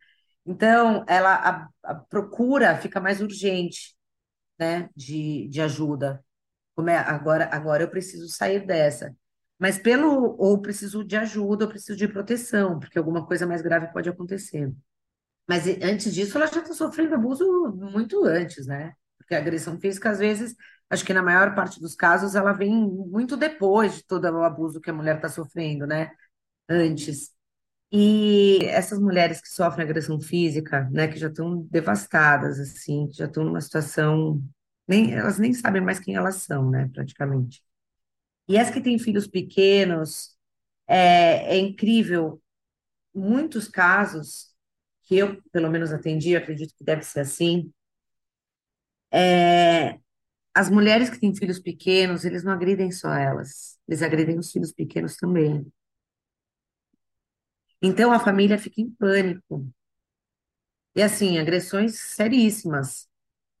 [0.46, 1.34] Então, ela
[1.84, 3.94] a, a procura fica mais urgente,
[4.58, 6.24] né, de, de ajuda.
[6.76, 9.14] Como é agora, agora eu preciso sair dessa.
[9.58, 13.92] Mas pelo ou preciso de ajuda, ou preciso de proteção, porque alguma coisa mais grave
[13.92, 14.72] pode acontecer.
[15.48, 17.44] Mas antes disso, ela já está sofrendo abuso
[17.92, 18.92] muito antes, né?
[19.18, 20.54] Porque a agressão física, às vezes,
[20.90, 24.80] acho que na maior parte dos casos, ela vem muito depois de todo o abuso
[24.80, 26.10] que a mulher está sofrendo, né?
[26.68, 27.32] Antes.
[27.92, 33.26] E essas mulheres que sofrem agressão física, né, que já estão devastadas, assim, que já
[33.26, 34.42] estão numa situação,
[34.86, 37.62] nem, elas nem sabem mais quem elas são, né, praticamente.
[38.48, 40.36] E as que têm filhos pequenos,
[40.86, 42.42] é, é incrível,
[43.14, 44.54] muitos casos
[45.04, 47.72] que eu, pelo menos, atendi, acredito que deve ser assim,
[49.12, 49.98] é,
[50.54, 54.72] as mulheres que têm filhos pequenos, eles não agridem só elas, eles agridem os filhos
[54.72, 55.66] pequenos também.
[57.82, 59.68] Então a família fica em pânico.
[60.94, 63.08] E assim, agressões seríssimas,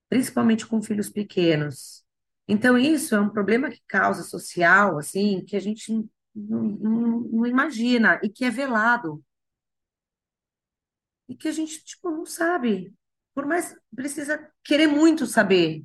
[0.08, 2.04] principalmente com filhos pequenos.
[2.48, 5.92] Então, isso é um problema que causa social, assim, que a gente
[6.34, 9.22] não, não, não imagina e que é velado.
[11.28, 12.92] E que a gente, tipo, não sabe.
[13.34, 15.84] Por mais precisa querer muito saber.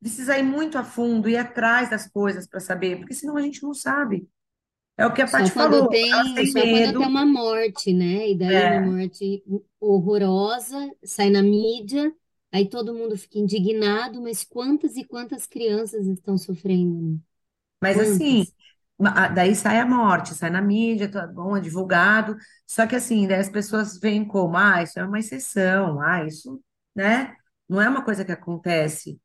[0.00, 3.62] Precisa ir muito a fundo, ir atrás das coisas para saber, porque senão a gente
[3.62, 4.28] não sabe.
[4.96, 6.98] É o que a Só Paty quando falou, tem, elas têm só quando medo.
[6.98, 8.30] tem uma morte, né?
[8.30, 9.42] E daí uma É, morte
[9.80, 12.12] horrorosa, sai na mídia,
[12.52, 17.18] aí todo mundo fica indignado, mas quantas e quantas crianças estão sofrendo, né?
[17.80, 18.54] mas assim, Quantas?
[18.98, 22.36] ma- a- daí sai a morte, sai na mídia, tá bom, é divulgado.
[22.66, 26.62] Só que assim, daí as pessoas veem como, ah, isso é uma exceção, ah, isso,
[26.94, 27.36] né?
[27.68, 29.20] Não é uma coisa que acontece.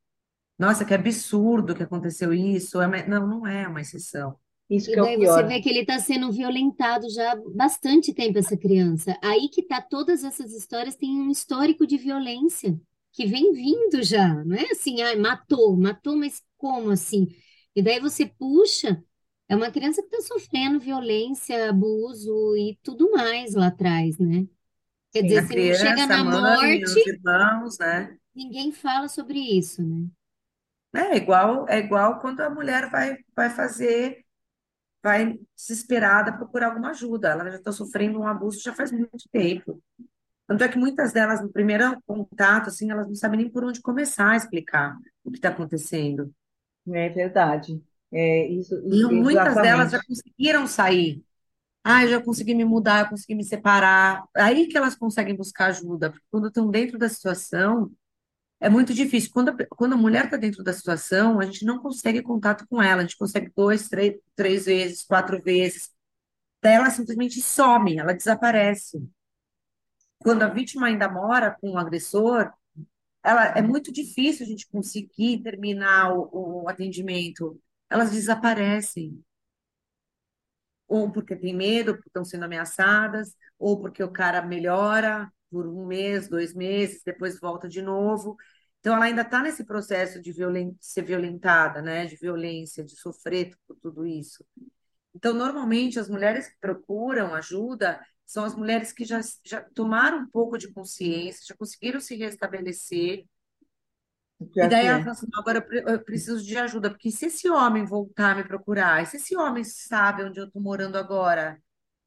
[0.59, 2.81] Nossa, que absurdo que aconteceu isso.
[2.81, 4.39] É uma- Não, não é uma exceção.
[4.69, 5.43] Isso E que é o daí você pior.
[5.43, 9.17] vê que ele está sendo violentado já há bastante tempo, essa criança.
[9.23, 12.79] Aí que tá, todas essas histórias têm um histórico de violência
[13.15, 17.27] que vem vindo já, não é assim, ah, matou, matou, mas como assim?
[17.73, 19.01] E daí você puxa,
[19.47, 24.45] é uma criança que está sofrendo violência, abuso e tudo mais lá atrás, né?
[25.13, 25.27] Quer Sim.
[25.27, 28.17] Dizer, se não chega criança, na mãe, morte, os irmãos, né?
[28.35, 30.07] ninguém fala sobre isso, né?
[30.93, 34.25] É igual, é igual quando a mulher vai, vai fazer,
[35.01, 37.29] vai desesperada procurar alguma ajuda.
[37.29, 39.81] Ela já está sofrendo um abuso já faz muito tempo.
[40.47, 43.81] Tanto é que muitas delas, no primeiro contato, assim, elas não sabem nem por onde
[43.81, 46.33] começar a explicar o que está acontecendo.
[46.87, 47.81] É verdade.
[48.11, 50.03] É isso, E muitas delas já exatamente.
[50.03, 51.23] conseguiram sair.
[51.83, 54.23] Ah, eu já consegui me mudar, eu consegui me separar.
[54.35, 57.91] Aí que elas conseguem buscar ajuda, porque quando estão dentro da situação,
[58.59, 59.31] é muito difícil.
[59.33, 62.81] Quando a, quando a mulher está dentro da situação, a gente não consegue contato com
[62.81, 65.91] ela, a gente consegue dois, três, três vezes, quatro vezes.
[66.61, 68.99] Daí ela simplesmente some, ela desaparece.
[70.19, 72.51] Quando a vítima ainda mora com o agressor,
[73.23, 77.59] ela, é muito difícil a gente conseguir terminar o, o atendimento.
[77.89, 79.23] Elas desaparecem.
[80.87, 85.85] Ou porque tem medo, porque estão sendo ameaçadas, ou porque o cara melhora por um
[85.85, 88.35] mês, dois meses, depois volta de novo.
[88.79, 92.05] Então, ela ainda está nesse processo de violen ser violentada, né?
[92.05, 94.45] De violência, de sofrer por tudo isso.
[95.15, 100.29] Então, normalmente, as mulheres que procuram ajuda são as mulheres que já, já tomaram um
[100.29, 103.25] pouco de consciência, já conseguiram se restabelecer.
[104.59, 108.31] E daí ela fala assim, agora eu preciso de ajuda, porque se esse homem voltar
[108.31, 111.61] a me procurar, e se esse homem sabe onde eu estou morando agora,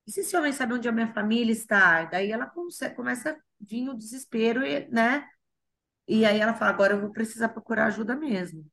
[0.06, 3.36] e se esse homem sabe onde a minha família está, daí ela consegue, começa a
[3.60, 5.26] vir o desespero, né?
[6.08, 8.66] E aí ela fala, agora eu vou precisar procurar ajuda mesmo.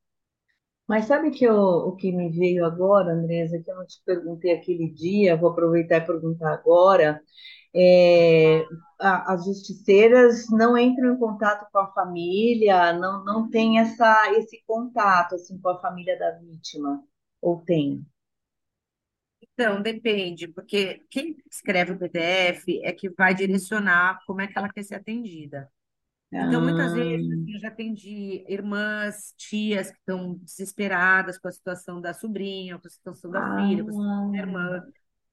[0.87, 4.53] Mas sabe que eu, o que me veio agora, Andresa, que eu não te perguntei
[4.53, 7.21] aquele dia, vou aproveitar e perguntar agora.
[7.75, 8.65] É,
[8.99, 14.63] a, as justiceiras não entram em contato com a família, não, não tem essa, esse
[14.67, 17.03] contato assim, com a família da vítima,
[17.41, 18.05] ou tem?
[19.41, 24.69] Então, depende, porque quem escreve o PDF é que vai direcionar como é que ela
[24.71, 25.71] quer ser atendida.
[26.39, 31.51] Então, muitas vezes, Ah, assim, eu já atendi irmãs, tias que estão desesperadas com a
[31.51, 34.81] situação da sobrinha, com a situação da filha, com a situação da ah, irmã.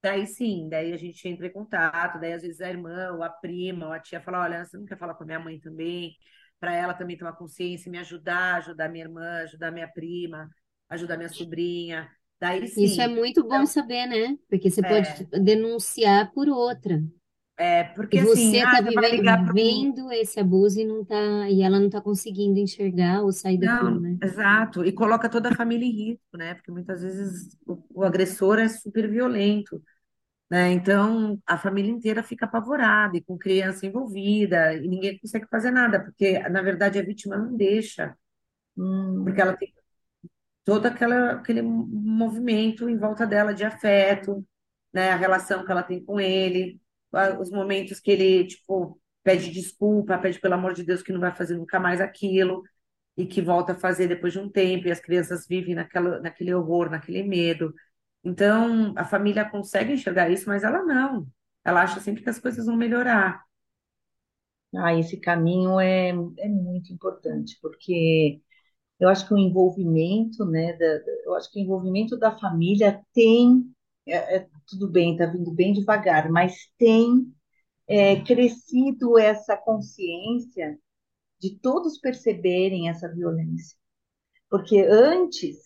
[0.02, 3.28] Daí sim, daí a gente entra em contato, daí às vezes a irmã, ou a
[3.30, 6.16] prima, ou a tia fala, olha, você não quer falar com a minha mãe também?
[6.60, 10.48] Para ela também uma consciência, e me ajudar, ajudar minha irmã, ajudar minha prima,
[10.88, 12.10] ajudar minha sobrinha.
[12.40, 13.08] Daí Isso é sim.
[13.08, 14.38] muito bom Então, saber, né?
[14.48, 17.02] Porque você pode é, denunciar por outra.
[17.62, 21.04] É porque assim, você ah, tá você vai ligar para vivendo esse abuso e não
[21.04, 24.18] tá, e ela não tá conseguindo enxergar ou sair daquilo, né?
[24.20, 24.84] exato.
[24.84, 26.54] E coloca toda a família em risco, né?
[26.54, 29.80] Porque muitas vezes o, o agressor é super violento,
[30.50, 30.72] né?
[30.72, 36.00] Então a família inteira fica apavorada e com criança envolvida e ninguém consegue fazer nada,
[36.00, 38.16] porque na verdade a vítima não deixa,
[38.74, 39.44] porque hum.
[39.44, 39.72] ela tem
[40.64, 44.44] todo aquela, aquele movimento em volta dela de afeto,
[44.92, 45.10] né?
[45.12, 46.81] A relação que ela tem com ele,
[47.40, 51.34] os momentos que ele, tipo, pede desculpa, pede pelo amor de Deus que não vai
[51.34, 52.62] fazer nunca mais aquilo.
[53.16, 56.54] e que volta a fazer depois de um tempo, e as crianças vivem naquela, naquele
[56.54, 57.74] horror, naquele medo.
[58.24, 61.26] Então, a família consegue enxergar isso, mas ela não.
[61.64, 63.42] Ela acha sempre que as coisas vão melhorar.
[64.74, 68.40] Ah, esse caminho é, é muito importante, porque
[69.00, 70.86] eu acho que o envolvimento, né, da,
[71.26, 73.71] eu acho que o envolvimento da família tem,
[74.06, 77.32] é, é, tudo bem, está vindo bem devagar, mas tem
[77.86, 80.78] é, crescido essa consciência
[81.40, 83.76] de todos perceberem essa violência.
[84.50, 85.58] Porque antes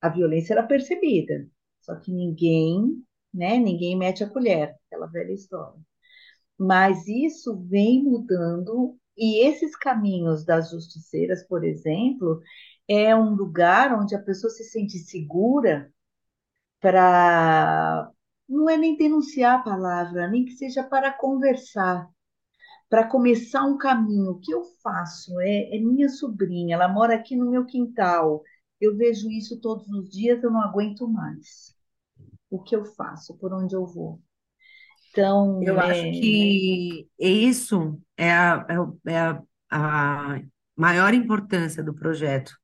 [0.00, 1.46] a violência era percebida,
[1.80, 5.80] só que ninguém, né, ninguém mete a colher, aquela velha história.
[6.58, 12.40] Mas isso vem mudando, e esses caminhos das justiceiras, por exemplo,
[12.88, 15.92] é um lugar onde a pessoa se sente segura
[16.82, 18.10] para.
[18.48, 22.08] Não é nem denunciar a palavra, nem que seja para conversar,
[22.90, 24.32] para começar um caminho.
[24.32, 25.40] O que eu faço?
[25.40, 28.42] É, é minha sobrinha, ela mora aqui no meu quintal.
[28.80, 31.74] Eu vejo isso todos os dias, eu não aguento mais.
[32.50, 33.36] O que eu faço?
[33.38, 34.20] Por onde eu vou?
[35.10, 38.66] Então, Eu acho é, que isso é a,
[39.06, 40.40] é é a, a
[40.76, 42.56] maior importância do projeto,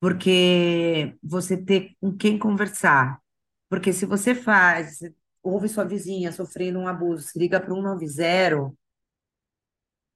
[0.00, 3.19] porque você ter com quem conversar.
[3.70, 5.00] Porque se você faz,
[5.42, 8.76] ouve sua vizinha sofrendo um abuso, se liga para o 190,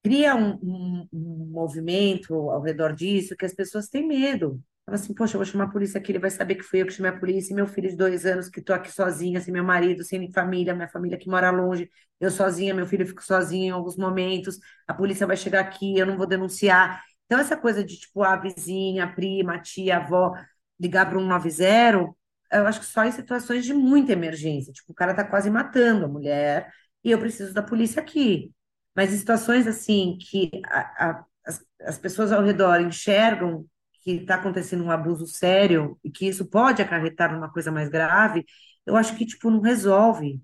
[0.02, 4.60] cria um, um- um movimento ao redor disso que as pessoas têm medo.
[4.84, 6.86] Fala assim, poxa, eu vou chamar a polícia aqui, ele vai saber que fui eu
[6.86, 9.52] que chamei a polícia, e meu filho de dois anos que estou aqui sozinha, sem
[9.52, 11.90] meu marido, sem família, minha família que mora longe,
[12.20, 16.04] eu sozinha, meu filho fica sozinho em alguns momentos, a polícia vai chegar aqui, eu
[16.06, 17.02] não vou denunciar.
[17.24, 20.34] Então, essa coisa de, tipo, a vizinha, a prima, a tia, a avó,
[20.78, 22.14] ligar para o 190,
[22.54, 26.04] eu acho que só em situações de muita emergência, tipo, o cara tá quase matando
[26.06, 26.70] a mulher,
[27.02, 28.52] e eu preciso da polícia aqui.
[28.94, 33.66] Mas em situações assim que a- a- as, as pessoas ao redor enxergam
[34.02, 38.44] que está acontecendo um abuso sério e que isso pode acarretar numa coisa mais grave,
[38.86, 40.40] eu acho que tipo não resolve.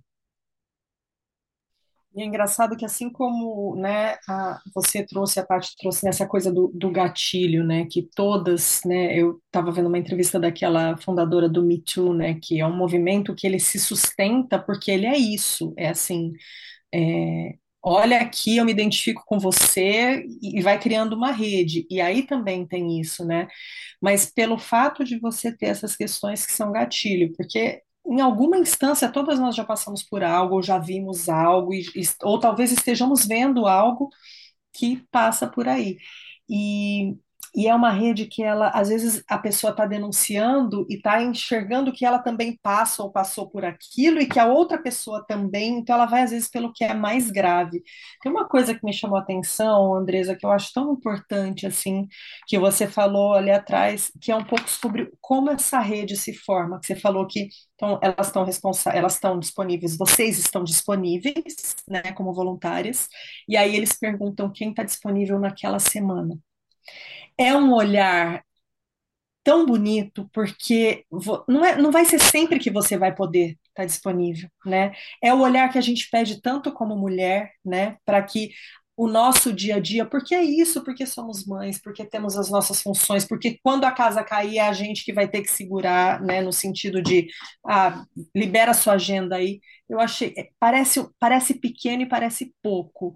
[2.12, 6.52] E é engraçado que assim como, né, a- você trouxe a parte trouxe nessa coisa
[6.52, 11.62] do, do gatilho, né, que todas, né, eu estava vendo uma entrevista daquela fundadora do
[11.62, 15.72] Me Too, né, que é um movimento que ele se sustenta porque ele é isso,
[15.76, 16.32] é assim,
[16.94, 21.86] é, olha aqui, eu me identifico com você e vai criando uma rede.
[21.90, 23.48] E aí também tem isso, né?
[24.00, 29.10] Mas pelo fato de você ter essas questões que são gatilho, porque em alguma instância
[29.12, 31.84] todas nós já passamos por algo, ou já vimos algo, e-
[32.22, 34.10] ou talvez estejamos vendo algo
[34.72, 35.98] que passa por aí.
[36.48, 37.16] e
[37.54, 41.92] e é uma rede que ela, às vezes, a pessoa está denunciando e está enxergando
[41.92, 45.96] que ela também passa ou passou por aquilo e que a outra pessoa também, então
[45.96, 47.82] ela vai, às vezes, pelo que é mais grave.
[48.22, 52.06] Tem uma coisa que me chamou a atenção, Andresa, que eu acho tão importante, assim,
[52.46, 56.78] que você falou ali atrás, que é um pouco sobre como essa rede se forma,
[56.80, 58.46] que você falou que então, elas estão
[58.92, 63.08] elas estão disponíveis, vocês estão disponíveis, né, como voluntárias,
[63.48, 66.38] e aí eles perguntam quem está disponível naquela semana
[67.38, 68.44] é um olhar
[69.42, 71.04] tão bonito, porque
[71.48, 74.92] não, é, não vai ser sempre que você vai poder estar disponível, né?
[75.22, 77.96] É o olhar que a gente pede tanto como mulher, né?
[78.04, 78.50] Para que
[78.96, 82.82] o nosso dia a dia, porque é isso, porque somos mães, porque temos as nossas
[82.82, 86.42] funções, porque quando a casa cair é a gente que vai ter que segurar, né,
[86.42, 87.26] no sentido de
[87.66, 88.04] ah,
[88.36, 89.60] libera sua agenda aí.
[89.88, 93.14] Eu achei, é, parece, parece pequeno e parece pouco,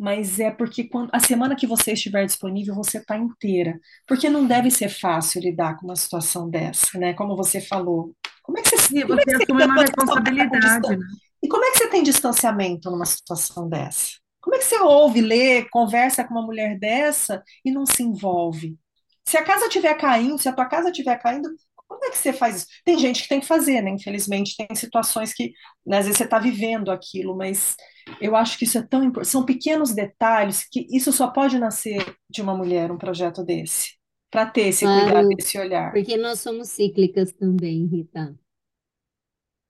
[0.00, 3.78] mas é porque quando, a semana que você estiver disponível, você está inteira.
[4.06, 7.12] Porque não deve ser fácil lidar com uma situação dessa, né?
[7.12, 8.16] Como você falou.
[8.42, 11.06] Como é que você, Sim, você, é que assume uma responsabilidade, né?
[11.42, 14.12] E como é que você tem distanciamento numa situação dessa?
[14.40, 18.78] Como é que você ouve, lê, conversa com uma mulher dessa e não se envolve?
[19.22, 21.50] Se a casa estiver caindo, se a tua casa estiver caindo,
[21.90, 22.66] como é que você faz isso?
[22.84, 23.90] Tem gente que tem que fazer, né?
[23.90, 25.52] Infelizmente, tem situações que,
[25.84, 27.76] né, às vezes, você está vivendo aquilo, mas
[28.20, 29.30] eu acho que isso é tão importante.
[29.32, 33.94] São pequenos detalhes que isso só pode nascer de uma mulher, um projeto desse,
[34.30, 35.92] para ter esse cuidado, Claro, esse olhar.
[35.92, 38.38] porque nós somos cíclicas também, Rita.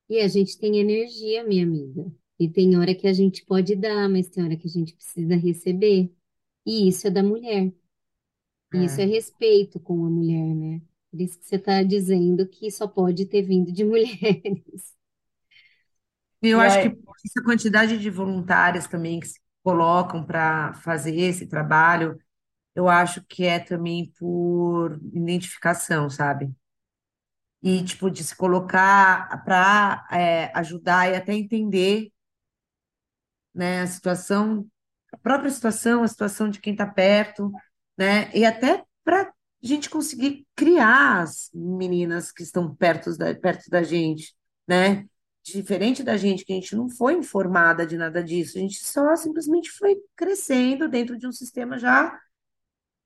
[0.08, 2.12] E a gente tem energia, minha amiga.
[2.38, 5.36] E tem hora que a gente pode dar, mas tem hora que a gente precisa
[5.36, 6.12] receber.
[6.66, 7.72] E isso é da mulher.
[8.72, 9.06] E isso é É.
[9.06, 10.82] respeito com a mulher, né?
[11.10, 14.94] Por isso que você está dizendo que só pode ter vindo de mulheres.
[16.42, 21.14] E eu acho que aí, essa quantidade de voluntárias também que se colocam para fazer
[21.16, 22.18] esse trabalho,
[22.74, 26.54] eu acho que é também por identificação, sabe?
[27.62, 30.06] E, tipo, de se colocar para
[30.54, 32.10] ajudar e até entender,
[33.54, 34.66] né, a situação,
[35.12, 37.52] a própria situação, a situação de quem está perto,
[37.96, 38.30] né?
[38.34, 39.32] E até para
[39.62, 44.34] a gente conseguir criar as meninas que estão perto da, perto da gente,
[44.66, 45.06] né?
[45.42, 49.16] Diferente da gente, que a gente não foi informada de nada disso, a gente só
[49.16, 52.18] simplesmente foi crescendo dentro de um sistema já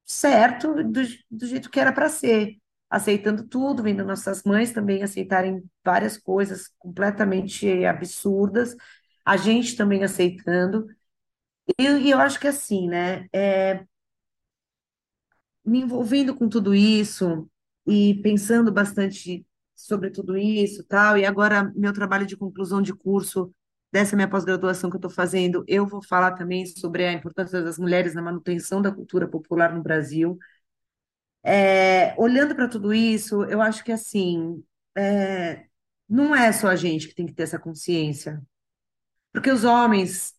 [0.04, 2.56] certo, do, do jeito que era para ser,
[2.90, 8.76] aceitando tudo, vendo nossas mães também aceitarem várias coisas completamente absurdas,
[9.24, 10.86] a gente também aceitando.
[11.78, 13.26] E, e eu acho que assim, né?
[13.32, 13.84] É,
[15.64, 17.48] me envolvendo com tudo isso
[17.86, 23.52] e pensando bastante sobre tudo isso, tal, e agora meu trabalho de conclusão de curso
[23.92, 27.78] dessa minha pós-graduação que eu estou fazendo, eu vou falar também sobre a importância das
[27.78, 30.38] mulheres na manutenção da cultura popular no Brasil.
[31.42, 34.64] É, olhando para tudo isso, eu acho que assim,
[34.96, 35.66] é,
[36.08, 38.42] não é só a gente que tem que ter essa consciência,
[39.32, 40.34] porque os homens,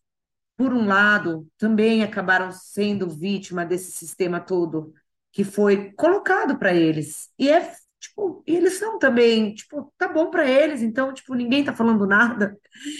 [0.57, 4.93] por um lado, também acabaram sendo vítima desse sistema todo
[5.36, 7.29] que foi colocado para eles.
[7.38, 11.61] E é tipo, e eles são também, tipo, tá bom para eles, então, tipo, ninguém
[11.63, 12.57] tá falando nada.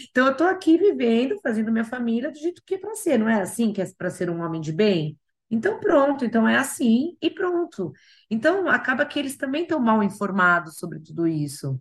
[0.10, 3.30] Então eu tô aqui vivendo, fazendo minha família do jeito que é para ser, não
[3.30, 5.18] é assim que é para ser um homem de bem?
[5.50, 7.94] Então pronto, então é assim e pronto.
[8.30, 11.80] Então acaba que eles também estão mal informados sobre tudo isso.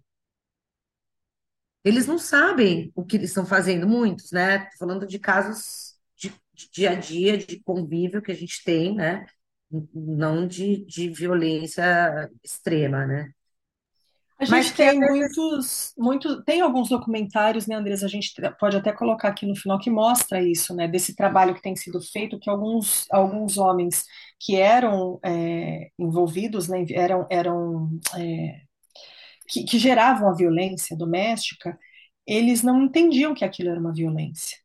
[1.82, 4.66] Eles não sabem o que eles estão fazendo, muitos, né?
[4.66, 8.94] Tô falando de casos de, de dia a dia, de convívio que a gente tem,
[8.94, 9.26] né?
[9.94, 13.32] Não de, de violência extrema, né?
[14.38, 18.06] A Mas gente às tem muitos, muito, tem alguns documentários, né, Andresa?
[18.06, 21.62] A gente pode até colocar aqui no final que mostra isso, né, desse trabalho que
[21.62, 24.04] tem sido feito, que alguns, alguns homens
[24.40, 28.62] que eram é, envolvidos, né, eram, eram é,
[29.48, 31.78] que, que geravam a violência doméstica,
[32.26, 34.58] eles não entendiam que aquilo era uma violência.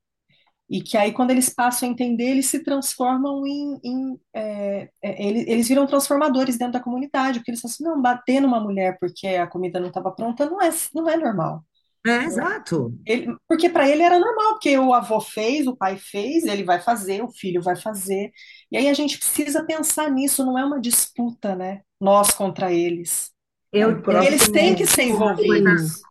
[0.70, 3.80] E que aí, quando eles passam a entender, eles se transformam em.
[3.84, 8.02] em é, é, eles, eles viram transformadores dentro da comunidade, porque eles falam assim: não,
[8.02, 11.64] bater numa mulher porque a comida não estava pronta não é, não é normal.
[12.06, 12.94] É, exato.
[13.06, 16.80] Ele, porque para ele era normal, porque o avô fez, o pai fez, ele vai
[16.80, 18.32] fazer, o filho vai fazer.
[18.72, 21.82] E aí a gente precisa pensar nisso, não é uma disputa, né?
[22.00, 23.32] Nós contra eles.
[23.72, 26.06] Eu, E eles têm que ser envolvidos.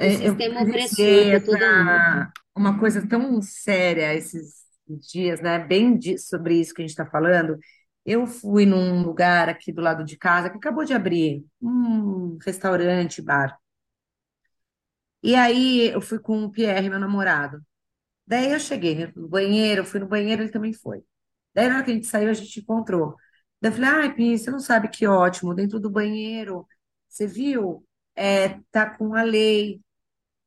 [0.00, 2.14] O É, Eu sistema opressor para todo mundo.
[2.56, 5.58] Uma coisa tão séria esses dias, né?
[5.58, 7.58] Bem di- sobre isso que a gente está falando.
[8.04, 13.22] Eu fui num lugar aqui do lado de casa que acabou de abrir, um restaurante,
[13.22, 13.58] bar.
[15.22, 17.62] E aí eu fui com o Pierre, meu namorado.
[18.26, 21.02] Daí eu cheguei no banheiro, fui no banheiro, ele também foi.
[21.54, 23.16] Daí, na hora que a gente saiu, a gente encontrou.
[23.60, 26.66] Daí eu falei, ai, Pi, você não sabe que ótimo, dentro do banheiro,
[27.08, 27.86] você viu?
[28.16, 29.80] É, tá com a lei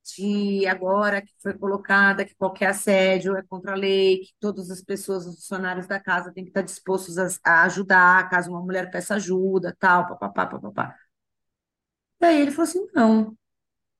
[0.04, 4.82] de agora que foi colocada que qualquer assédio é contra a lei, que todas as
[4.82, 8.92] pessoas, os funcionários da casa têm que estar dispostos a, a ajudar, caso uma mulher
[8.92, 10.96] peça ajuda, tal, papapá, papapá.
[12.20, 13.38] Daí ele falou assim, não.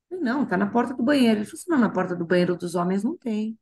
[0.10, 1.40] Falei, Não, tá na porta do banheiro.
[1.42, 3.58] Ele falou assim, não, na porta do banheiro dos homens não tem.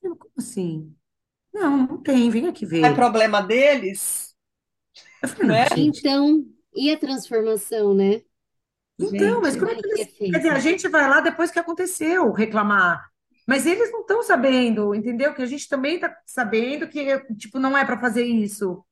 [0.00, 0.96] Falei, como assim?
[1.54, 2.94] Não, não tem, vem aqui É ver.
[2.94, 4.36] problema deles,
[5.22, 5.64] Eu falei, não, né?
[5.64, 8.22] gente, Então, e a transformação, né?
[8.98, 10.08] Então, mas Gente, como é que é eles.
[10.30, 10.60] Quer dizer, a feita?
[10.60, 13.04] gente vai lá depois que aconteceu reclamar.
[13.46, 15.34] Mas eles não estão sabendo, entendeu?
[15.34, 18.84] Que a gente também está sabendo que, tipo, não é para fazer isso.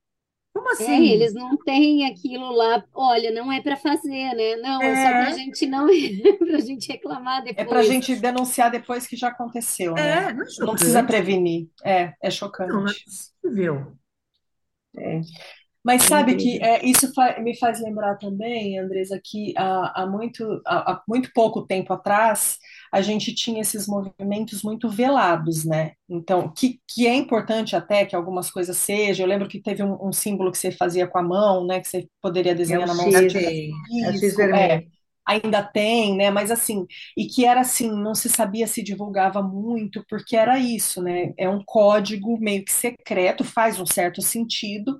[0.54, 1.12] Como É, assim?
[1.12, 4.56] eles não têm aquilo lá, olha, não é para fazer, né?
[4.56, 5.86] Não, é só para a É, gente não,
[6.38, 7.90] para a gente reclamar É para a depois.
[7.90, 10.20] gente denunciar depois que já aconteceu, né?
[10.20, 11.02] é, não é Não precisa chocante?
[11.02, 11.70] prevenir.
[11.84, 12.30] É, é
[12.66, 13.04] Não, não é chocante.
[13.04, 13.96] possível.
[14.96, 15.20] é
[15.84, 20.62] Mas sabe que é, isso fa- me faz lembrar também, Andresa, que há, há muito,
[20.66, 22.58] há, há muito pouco tempo atrás
[22.92, 25.92] a gente tinha esses movimentos muito velados, né?
[26.08, 29.24] Então, que, que é importante até que algumas coisas sejam.
[29.24, 31.80] Eu lembro que teve um, um símbolo que você fazia com a mão, né?
[31.80, 33.32] Que você poderia o desenhar na Já mãozinha.
[33.32, 33.72] X, tem.
[34.02, 34.84] é o X Isso, é.
[35.26, 36.30] Ainda tem, né?
[36.30, 36.84] Mas assim,
[37.16, 41.32] e que era assim, não se sabia se divulgava muito, porque era isso, né?
[41.38, 44.98] É um código meio que secreto, faz um certo sentido,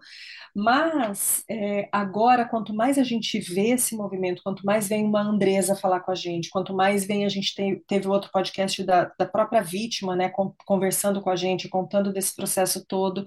[0.54, 5.74] mas é, agora, quanto mais a gente vê esse movimento, quanto mais vem uma Andresa
[5.76, 9.26] falar com a gente, quanto mais vem a gente te- teve outro podcast da, da
[9.26, 13.24] própria vítima, né, con- conversando com a gente, contando desse processo todo,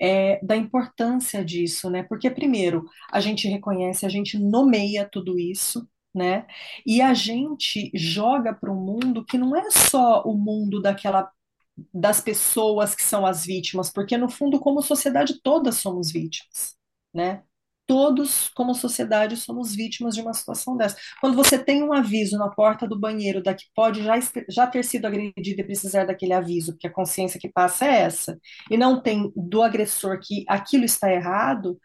[0.00, 2.02] é, da importância disso, né?
[2.04, 5.86] Porque, primeiro, a gente reconhece, a gente nomeia tudo isso.
[6.12, 6.44] Né?
[6.84, 11.30] E a gente joga para um mundo que não é só o mundo daquela
[11.92, 16.76] das pessoas que são as vítimas, porque no fundo, como sociedade, todas somos vítimas,
[17.14, 17.42] né?
[17.86, 20.96] Todos, como sociedade, somos vítimas de uma situação dessa.
[21.20, 24.14] Quando você tem um aviso na porta do banheiro da que pode já,
[24.48, 28.38] já ter sido agredido e precisar daquele aviso, porque a consciência que passa é essa,
[28.70, 31.80] e não tem do agressor que aquilo está errado,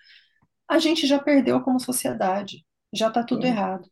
[0.68, 2.66] a gente já perdeu como sociedade.
[2.94, 3.48] Já está tudo É.
[3.48, 3.90] errado.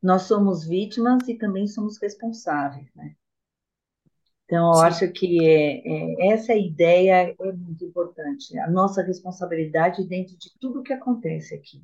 [0.00, 3.16] Nós somos vítimas e também somos responsáveis, né?
[4.44, 4.84] Então, eu Sim.
[4.86, 8.58] acho que é, é, essa ideia é muito importante.
[8.58, 11.82] A nossa responsabilidade dentro de tudo que acontece aqui.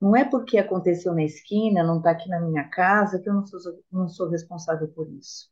[0.00, 3.46] Não é porque aconteceu na esquina, não está aqui na minha casa, que eu não
[3.46, 3.60] sou,
[3.90, 5.48] não sou responsável por isso.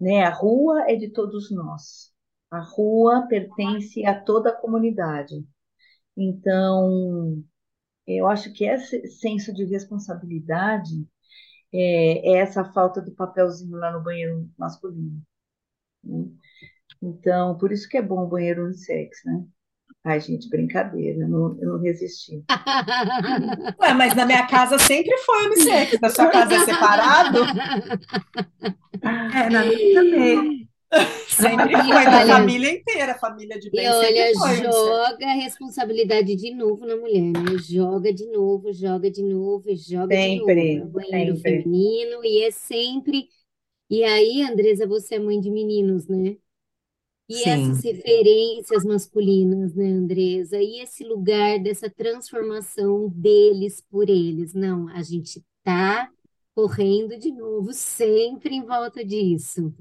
[0.00, 0.22] Né?
[0.24, 2.12] A rua é de todos nós.
[2.50, 5.44] A rua pertence a toda a comunidade.
[6.16, 7.42] Então,
[8.06, 11.06] eu acho que esse senso de responsabilidade
[11.72, 15.22] é, é essa falta do papelzinho lá no banheiro masculino.
[16.08, 16.24] Né?
[17.02, 19.44] Então, por isso que é bom o banheiro unissex, né?
[20.04, 22.44] Ai, gente, brincadeira, eu não, eu não resisti.
[23.80, 26.00] Ué, mas na minha casa sempre foi unissex.
[26.00, 27.38] Na sua casa é separado?
[29.02, 30.68] É, na minha também.
[31.28, 34.56] Sempre E foi, da olha- família inteira, a família de E bem olha, sempre foi
[34.72, 37.58] joga a responsabilidade de novo na mulher, né?
[37.58, 40.46] Joga de novo, joga de novo, joga de novo.
[40.46, 41.62] Sempre, É banheiro sempre.
[41.62, 43.28] feminino e é sempre.
[43.90, 46.36] E aí, Andresa, você é mãe de meninos, né?
[47.28, 47.48] E Sim.
[47.48, 50.58] essas referências masculinas, né, Andresa?
[50.62, 54.54] E esse lugar dessa transformação deles por eles.
[54.54, 56.10] Não, a gente tá
[56.54, 59.74] correndo de novo, sempre em volta disso.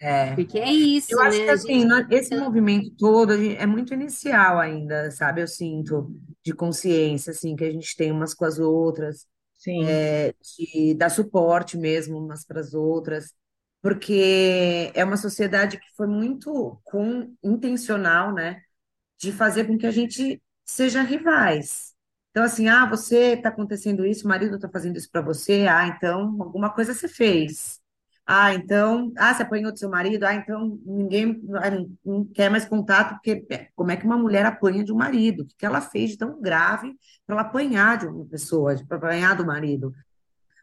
[0.00, 0.34] É.
[0.34, 1.44] Porque é isso, Eu acho né?
[1.44, 5.42] que A assim, gente nó- esse tá- movimento todo é muito inicial ainda, sabe?
[5.42, 6.10] Eu sinto
[6.44, 11.10] de consciência, assim, que a gente tem umas com as outras, Sim, é, de dar
[11.10, 13.34] suporte mesmo umas para as outras,
[13.82, 18.62] porque é uma sociedade que foi muito com, intencional, né?
[19.18, 21.94] De fazer com que a gente seja rivais.
[22.30, 25.86] Então, assim, ah, você está acontecendo isso, o marido está fazendo isso para você, ah,
[25.88, 27.80] então alguma coisa você fez.
[28.30, 31.70] Ah, então, ah, você apanhou do seu marido, ah, então ninguém ah,
[32.04, 35.44] não, quer mais contato, porque é, como é que uma mulher apanha de um marido?
[35.44, 36.94] O que ela fez de tão grave
[37.26, 39.94] para ela apanhar de uma pessoa, para apanhar do marido,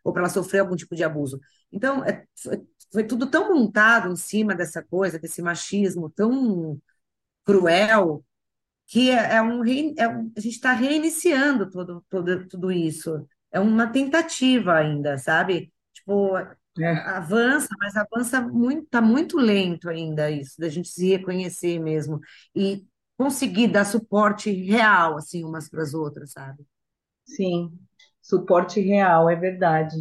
[0.04, 1.40] ou para ela sofrer algum tipo de abuso?
[1.72, 2.26] Então, é,
[2.92, 6.80] foi, tudo tão montado em cima dessa coisa, desse machismo tão
[7.46, 8.24] cruel
[8.88, 9.64] que é, é um,
[9.98, 13.28] é um- a gente está reiniciando todo, todo, tudo isso.
[13.52, 15.74] É uma tentativa ainda, sabe?
[15.94, 16.38] Tipo,
[16.80, 22.20] é, avança, mas avança muito, tá muito lento ainda isso, da gente se reconhecer mesmo
[22.56, 22.86] e
[23.18, 26.66] conseguir dar suporte real, assim, umas para as outras, sabe?
[27.26, 27.78] sim.
[28.22, 29.96] Suporte real, é verdade.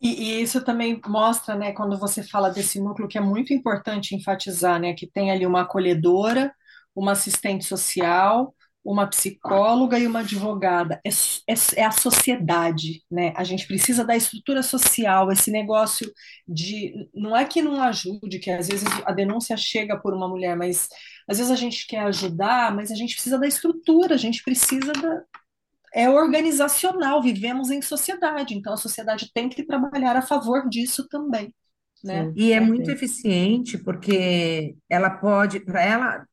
[0.00, 4.14] E, e isso também mostra, né, quando você fala desse núcleo, que é muito importante
[4.14, 6.52] enfatizar, né, que tem ali uma acolhedora,
[6.94, 8.54] uma assistente social,
[8.86, 11.00] uma psicóloga e uma advogada.
[11.04, 11.10] É,
[11.52, 13.32] é, é a sociedade, né?
[13.36, 16.10] A gente precisa da estrutura social, esse negócio
[16.46, 17.08] de.
[17.12, 20.88] Não é que não ajude, que às vezes a denúncia chega por uma mulher, mas
[21.28, 24.92] às vezes a gente quer ajudar, mas a gente precisa da estrutura, a gente precisa
[24.92, 25.22] da,
[25.96, 31.54] é organizacional, vivemos em sociedade, então a sociedade tem que trabalhar a favor disso também,
[32.04, 32.26] né?
[32.26, 36.26] Sim, e é muito eficiente porque ela pode, para ela,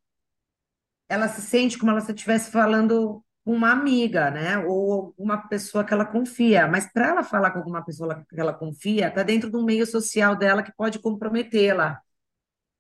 [1.08, 4.58] ela se sente como ela se estivesse falando com uma amiga, né?
[4.58, 6.68] Ou uma pessoa que ela confia.
[6.68, 9.86] Mas para ela falar com alguma pessoa que ela confia, está dentro de um meio
[9.86, 12.02] social dela que pode comprometê-la.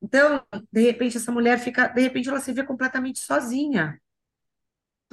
[0.01, 3.97] Então, de repente, essa mulher fica, de repente, ela se vê completamente sozinha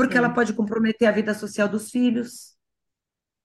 [0.01, 2.57] porque ela pode comprometer a vida social dos filhos,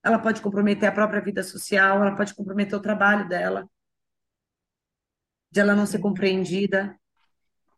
[0.02, 3.70] ela pode comprometer a própria vida social, ela pode comprometer o trabalho dela,
[5.52, 6.98] de ela não ser compreendida.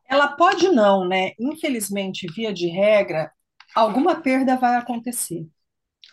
[0.07, 1.31] Ela pode não, né?
[1.39, 3.31] Infelizmente, via de regra,
[3.73, 5.47] alguma perda vai acontecer.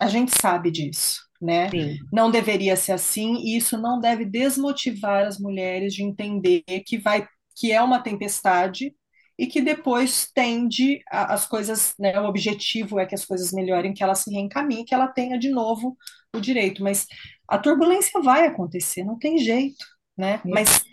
[0.01, 1.69] A gente sabe disso, né?
[1.69, 1.99] Sim.
[2.11, 7.27] Não deveria ser assim, e isso não deve desmotivar as mulheres de entender que vai
[7.55, 8.93] que é uma tempestade
[9.37, 13.93] e que depois tende a, as coisas, né, o objetivo é que as coisas melhorem,
[13.93, 15.97] que ela se reencaminhe, que ela tenha de novo
[16.35, 16.83] o direito.
[16.83, 17.05] Mas
[17.47, 19.85] a turbulência vai acontecer, não tem jeito,
[20.17, 20.41] né?
[20.45, 20.83] Mas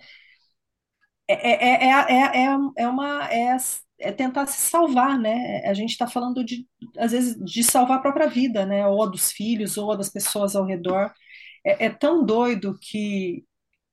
[1.28, 3.56] é, é, é, é, é uma é,
[4.00, 5.62] é tentar se salvar, né?
[5.66, 6.66] A gente está falando de
[6.98, 8.86] às vezes de salvar a própria vida, né?
[8.86, 11.12] Ou dos filhos, ou a das pessoas ao redor.
[11.64, 13.44] É, é tão doido que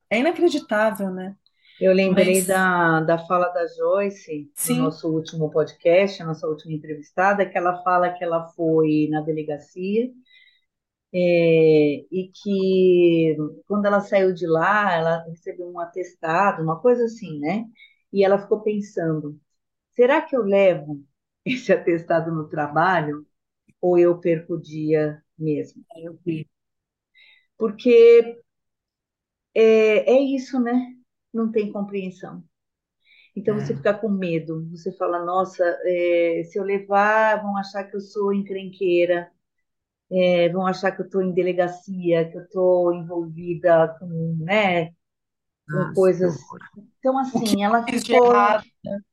[0.09, 1.35] é inacreditável, né?
[1.80, 2.47] Eu lembrei Mas...
[2.47, 4.77] da, da fala da Joyce Sim.
[4.77, 9.21] no nosso último podcast, a nossa última entrevistada, que ela fala que ela foi na
[9.21, 10.11] delegacia
[11.13, 13.36] é, e que
[13.67, 17.65] quando ela saiu de lá, ela recebeu um atestado, uma coisa assim, né?
[18.13, 19.39] E ela ficou pensando:
[19.91, 21.03] será que eu levo
[21.45, 23.25] esse atestado no trabalho
[23.82, 25.84] ou eu perco o dia mesmo?
[27.57, 28.41] Porque
[29.55, 30.98] é, é isso, né?
[31.34, 32.43] Não tem compreensão.
[33.36, 33.75] Então você é.
[33.75, 38.34] fica com medo, você fala, nossa, é, se eu levar, vão achar que eu sou
[38.34, 39.32] encrenqueira,
[40.11, 44.88] é, vão achar que eu estou em delegacia, que eu estou envolvida com, né,
[45.67, 46.36] com nossa, coisas.
[46.97, 48.34] Então, assim, ela ficou.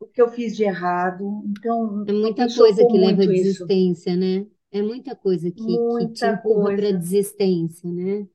[0.01, 1.45] O que eu fiz de errado.
[1.47, 4.19] Então, é muita coisa que leva à desistência, isso.
[4.19, 4.47] né?
[4.73, 8.27] É muita coisa que, muita que te empurra para a desistência, né?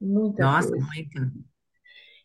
[0.00, 0.86] Muita Nossa, coisa.
[0.86, 1.49] muita.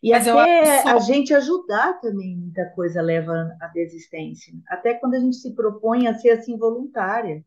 [0.02, 0.88] E Mas até só...
[0.90, 4.52] a gente ajudar também, muita coisa leva à desistência.
[4.68, 7.44] Até quando a gente se propõe a ser assim voluntária.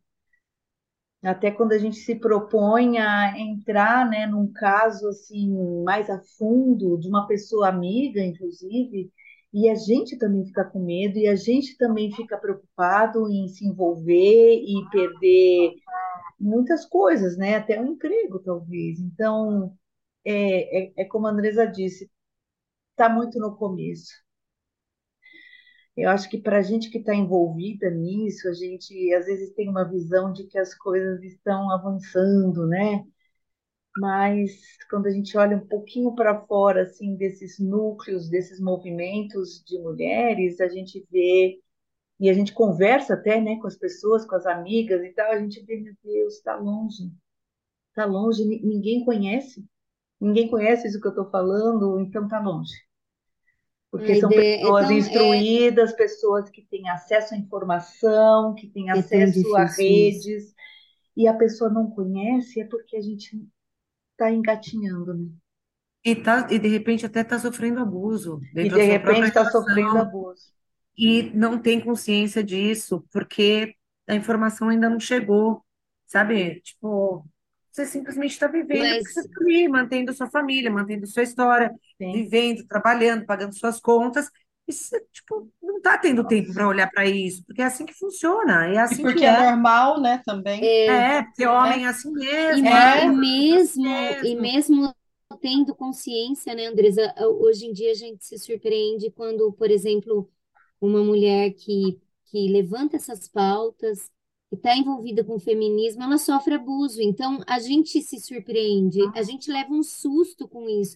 [1.21, 6.97] Até quando a gente se propõe a entrar né, num caso assim mais a fundo,
[6.97, 9.11] de uma pessoa amiga, inclusive,
[9.51, 13.65] e a gente também fica com medo, e a gente também fica preocupado em se
[13.65, 15.73] envolver e perder
[16.39, 17.55] muitas coisas, né?
[17.55, 18.99] Até um emprego, talvez.
[18.99, 19.73] Então,
[20.23, 22.09] é, é, é como a Andresa disse,
[22.99, 24.11] está muito no começo.
[25.95, 29.69] Eu acho que para a gente que está envolvida nisso, a gente às vezes tem
[29.69, 33.05] uma visão de que as coisas estão avançando, né?
[33.97, 34.51] Mas
[34.89, 40.59] quando a gente olha um pouquinho para fora, assim, desses núcleos, desses movimentos de mulheres,
[40.61, 41.59] a gente vê
[42.19, 45.39] e a gente conversa até, né, com as pessoas, com as amigas e tal, a
[45.39, 47.11] gente vê, meu Deus, está longe,
[47.89, 49.65] está longe, ninguém conhece,
[50.21, 52.88] ninguém conhece isso que eu estou falando, então está longe
[53.91, 55.95] porque são pessoas então, instruídas, é...
[55.95, 60.53] pessoas que têm acesso à informação, que têm é acesso a redes,
[61.17, 63.43] e a pessoa não conhece, é porque a gente
[64.11, 65.27] está engatinhando, né?
[66.05, 68.39] E, tá, e de repente até está sofrendo abuso.
[68.55, 70.53] E de repente está sofrendo abuso.
[70.97, 73.75] E não tem consciência disso, porque
[74.07, 75.63] a informação ainda não chegou,
[76.05, 76.61] sabe?
[76.61, 77.25] Tipo,
[77.79, 79.13] você simplesmente está vivendo, Mas...
[79.13, 82.11] você está ali, mantendo sua família, mantendo sua história, Sim.
[82.11, 84.29] vivendo, trabalhando, pagando suas contas.
[84.67, 87.93] E você, tipo, não está tendo tempo para olhar para isso, porque é assim que
[87.93, 88.67] funciona.
[88.67, 89.29] É assim e porque que é.
[89.29, 90.63] é normal, né, também.
[90.63, 92.65] É, é porque homem é assim mesmo.
[92.65, 94.95] E, é, mesmo, mesmo, e mesmo
[95.41, 100.29] tendo consciência, né, Andresa, hoje em dia a gente se surpreende quando, por exemplo,
[100.81, 104.09] uma mulher que, que levanta essas pautas,
[104.49, 107.01] que está envolvida com o feminismo, ela sofre abuso.
[107.01, 110.95] Então, a gente se surpreende, a gente leva um susto com isso,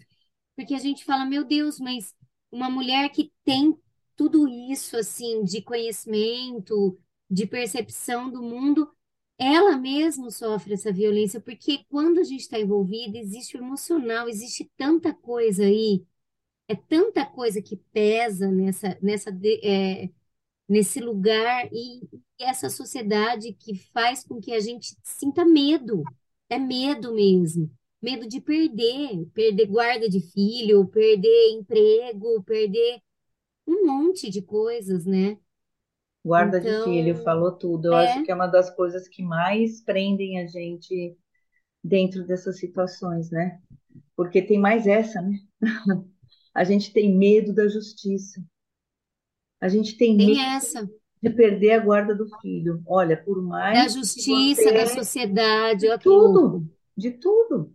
[0.55, 2.15] porque a gente fala, meu Deus, mas
[2.51, 3.77] uma mulher que tem
[4.15, 6.97] tudo isso, assim, de conhecimento,
[7.29, 8.89] de percepção do mundo,
[9.37, 14.71] ela mesma sofre essa violência, porque quando a gente está envolvida, existe o emocional, existe
[14.77, 16.05] tanta coisa aí,
[16.67, 19.29] é tanta coisa que pesa nessa, nessa,
[19.63, 20.09] é,
[20.67, 22.03] nesse lugar e,
[22.39, 26.03] e essa sociedade que faz com que a gente sinta medo.
[26.49, 27.69] É medo mesmo.
[28.01, 32.99] Medo de perder, perder guarda de filho, perder emprego, perder
[33.67, 35.37] um monte de coisas, né?
[36.25, 37.87] Guarda de filho, Então, falou tudo.
[37.87, 41.17] Eu acho é, que é uma das coisas que mais prendem a gente
[41.83, 43.61] dentro dessas situações, né?
[44.15, 45.37] Porque tem mais essa, né?
[46.55, 48.39] A gente tem medo da justiça.
[49.63, 50.89] A gente tem tem medo essa.
[51.23, 52.81] de perder a guarda do filho.
[52.87, 53.41] Olha, por
[53.71, 54.87] Da mais que justiça, da você.
[54.87, 56.69] sociedade, De tudo, louco.
[56.97, 57.73] de tudo.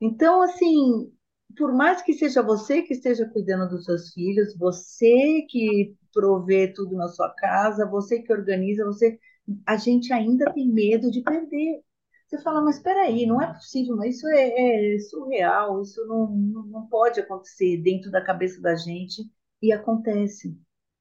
[0.00, 1.12] Então, assim,
[1.56, 6.96] por mais que seja você que esteja cuidando dos seus filhos, você que provê tudo
[6.96, 9.18] na sua casa, você que organiza, você,
[9.66, 11.82] a gente ainda tem medo de perder.
[12.28, 16.28] Você fala, mas espera aí, não é possível, mas isso é, é surreal, isso não,
[16.30, 19.22] não, não pode acontecer dentro da cabeça da gente,
[19.62, 20.56] e acontece.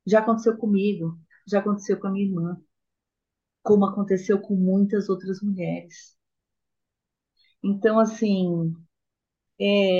[0.07, 2.59] Já aconteceu comigo, já aconteceu com a minha irmã,
[3.61, 6.17] como aconteceu com muitas outras mulheres.
[7.63, 8.75] Então, assim,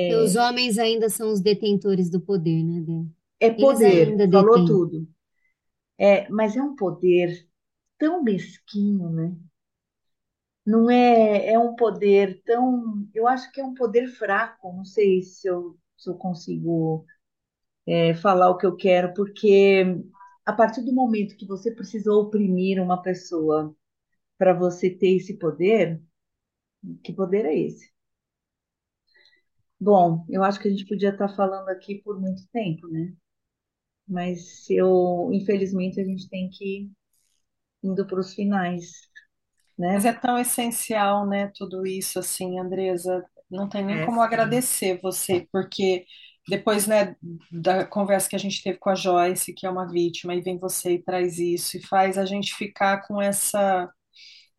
[0.09, 3.05] E os é, homens ainda são os detentores do poder, né, Dé?
[3.39, 4.65] É poder, falou detêm.
[4.65, 5.07] tudo.
[5.99, 7.47] É, mas é um poder
[7.99, 9.35] tão mesquinho, né?
[10.65, 14.71] Não é, é um poder tão, eu acho que é um poder fraco.
[14.73, 17.05] Não sei se eu, se eu consigo
[17.87, 19.83] é, falar o que eu quero, porque
[20.45, 23.75] a partir do momento que você precisa oprimir uma pessoa
[24.37, 26.01] para você ter esse poder,
[27.03, 27.91] que poder é esse?
[29.79, 33.13] Bom, eu acho que a gente podia estar falando aqui por muito tempo, né?
[34.07, 36.91] Mas eu, infelizmente, a gente tem que ir
[37.83, 38.91] indo para os finais,
[39.89, 40.05] Mas né?
[40.05, 43.23] é tão essencial, né, tudo isso, assim, Andresa.
[43.49, 44.21] Não tem nem É, como sim.
[44.21, 46.05] agradecer você, porque
[46.47, 47.15] depois, né,
[47.51, 50.57] da conversa que a gente teve com a Joyce, que é uma vítima, e vem
[50.57, 53.91] você e traz isso, e faz a gente ficar com essa,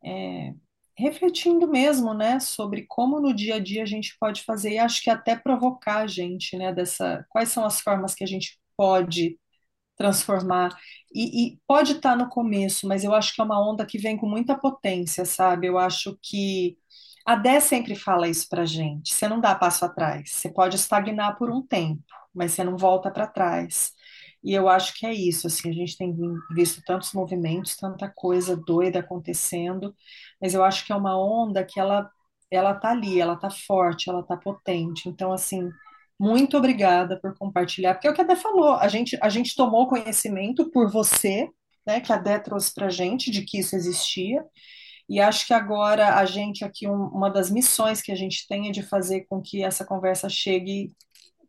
[0.04, 0.54] é,
[0.96, 5.02] refletindo mesmo, né, sobre como no dia a dia a gente pode fazer, e acho
[5.02, 9.38] que até provocar a gente, né, dessa, quais são as formas que a gente pode
[9.96, 10.76] transformar.
[11.14, 14.16] E, e pode estar no começo, mas eu acho que é uma onda que vem
[14.16, 15.66] com muita potência, sabe?
[15.66, 16.76] Eu acho que
[17.28, 19.14] a Dé sempre fala isso pra gente.
[19.14, 20.30] Você não dá passo atrás.
[20.30, 22.02] Você pode estagnar por um tempo,
[22.34, 23.92] mas você não volta para trás.
[24.42, 26.16] E eu acho que é isso, assim, a gente tem
[26.54, 29.94] visto tantos movimentos, tanta coisa doida acontecendo,
[30.40, 32.10] mas eu acho que é uma onda que ela
[32.50, 35.06] ela tá ali, ela tá forte, ela tá potente.
[35.06, 35.68] Então, assim,
[36.18, 39.54] muito obrigada por compartilhar, porque é o que a Dé falou, a gente, a gente
[39.54, 41.50] tomou conhecimento por você,
[41.86, 44.42] né, que a Dé trouxe para a gente de que isso existia,
[45.08, 48.68] e acho que agora a gente aqui, um- uma das missões que a gente tem
[48.68, 50.92] é de fazer com que essa conversa chegue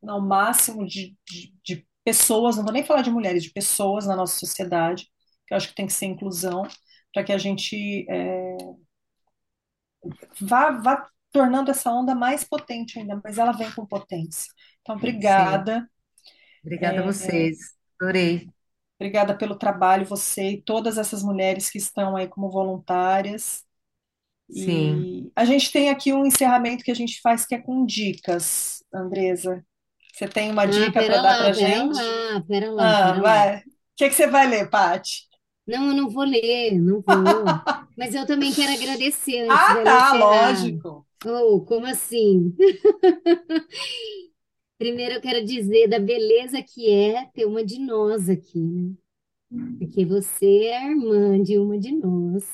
[0.08, 4.16] ao máximo de, de, de pessoas, não vou nem falar de mulheres, de pessoas na
[4.16, 5.08] nossa sociedade,
[5.48, 6.64] que eu acho que tem que ser inclusão,
[7.14, 8.58] para que a gente é,
[10.42, 14.52] vá, vá tornando essa onda mais potente ainda, mas ela vem com potência.
[14.82, 15.64] Então, Sim.
[15.64, 15.90] obrigada.
[16.64, 17.60] Obrigada a vocês.
[18.02, 18.50] Adorei.
[19.00, 23.64] Obrigada pelo trabalho, você e todas essas mulheres que estão aí como voluntárias.
[24.52, 25.08] Sim.
[25.08, 28.84] E a gente tem aqui um encerramento que a gente faz que é com dicas,
[28.94, 29.66] Andresa.
[30.14, 31.98] Você tem uma Ah, dica para pera dar lá, para pera gente?
[31.98, 33.44] lá, pera lá, Ah, pera lá.
[33.44, 33.60] vai.
[33.60, 33.64] O
[33.98, 35.28] que que você vai ler, Paty?
[35.66, 37.62] Não, eu não vou ler, não vou.
[37.96, 41.06] Mas eu também quero agradecer antes Ah, tá, lógico.
[41.26, 42.56] Oh, como assim?
[44.80, 48.96] Primeiro eu quero dizer da beleza que é ter uma de nós aqui, né?
[49.80, 52.46] Porque você é a irmã de uma de nós,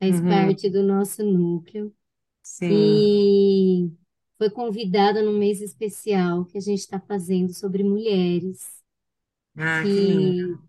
[0.00, 0.22] faz Uhum.
[0.22, 1.94] parte do nosso núcleo
[2.42, 3.12] Sim.
[3.50, 3.90] e
[4.38, 8.82] foi convidada num mês especial que a gente está fazendo sobre mulheres,
[9.56, 10.60] Ah, que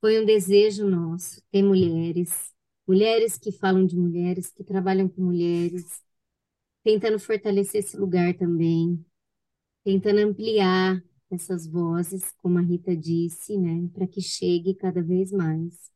[0.00, 2.52] foi um desejo nosso ter mulheres,
[2.86, 6.02] mulheres que falam de mulheres, que trabalham com mulheres,
[6.84, 9.04] tentando fortalecer esse lugar também,
[9.84, 15.90] tentando ampliar essas vozes, como a Rita disse, né, para que chegue cada vez mais.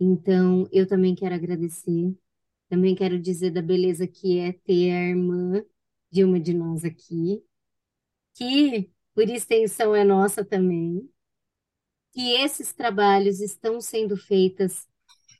[0.00, 2.16] Então, eu também quero agradecer,
[2.68, 5.64] também quero dizer da beleza que é ter a irmã
[6.10, 7.42] de uma de nós aqui,
[8.34, 11.08] que por extensão é nossa também,
[12.12, 14.86] que esses trabalhos estão sendo feitos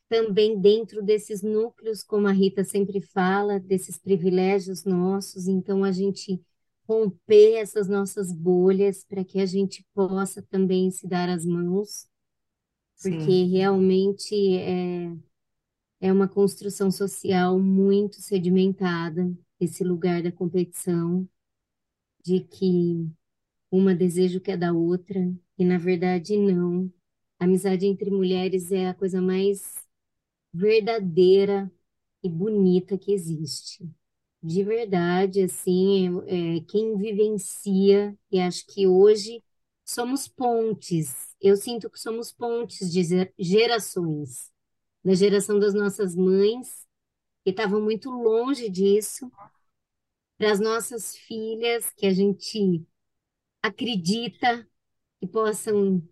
[0.09, 6.43] também dentro desses núcleos, como a Rita sempre fala, desses privilégios nossos, então a gente
[6.89, 12.09] romper essas nossas bolhas para que a gente possa também se dar as mãos,
[13.03, 13.51] porque Sim.
[13.51, 15.17] realmente é,
[16.01, 19.31] é uma construção social muito sedimentada,
[19.61, 21.29] esse lugar da competição,
[22.25, 23.09] de que
[23.71, 25.21] uma deseja o que é da outra,
[25.59, 26.93] e na verdade não.
[27.39, 29.77] A amizade entre mulheres é a coisa mais
[30.53, 31.71] verdadeira
[32.23, 33.89] e bonita que existe.
[34.43, 39.43] De verdade, assim, é, é, quem vivencia, e acho que hoje
[39.85, 41.35] somos pontes.
[41.41, 43.03] Eu sinto que somos pontes de
[43.39, 44.51] gerações,
[45.05, 46.87] da geração das nossas mães,
[47.45, 49.33] que estavam muito longe disso,
[50.37, 52.85] para as nossas filhas, que a gente
[53.63, 54.69] acredita
[55.21, 56.03] que possam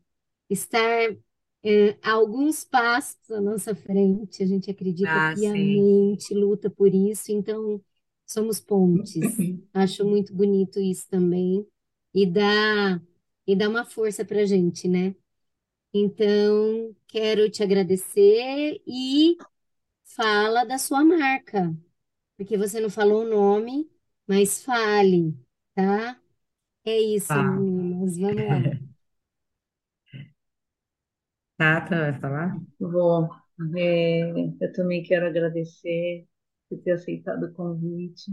[0.50, 1.16] estar
[1.64, 5.88] é, a alguns passos à nossa frente, a gente acredita Ah, sim.
[6.02, 7.82] piamente, luta por isso, então
[8.26, 9.44] somos pontes.
[9.74, 11.66] Acho muito bonito isso também,
[12.14, 13.00] e dá,
[13.46, 15.14] e dá uma força para a gente, né?
[15.94, 19.38] Então, quero te agradecer e
[20.04, 21.76] fala da sua marca,
[22.36, 23.90] porque você não falou o nome,
[24.26, 25.34] mas fale,
[25.74, 26.20] tá?
[26.84, 27.42] É isso, Tá.
[27.42, 28.56] meninas, vamos lá.
[31.58, 32.60] Tata, vai falar?
[32.78, 33.28] Bom,
[33.76, 36.26] é, eu também quero agradecer
[36.68, 38.32] por ter aceitado o convite,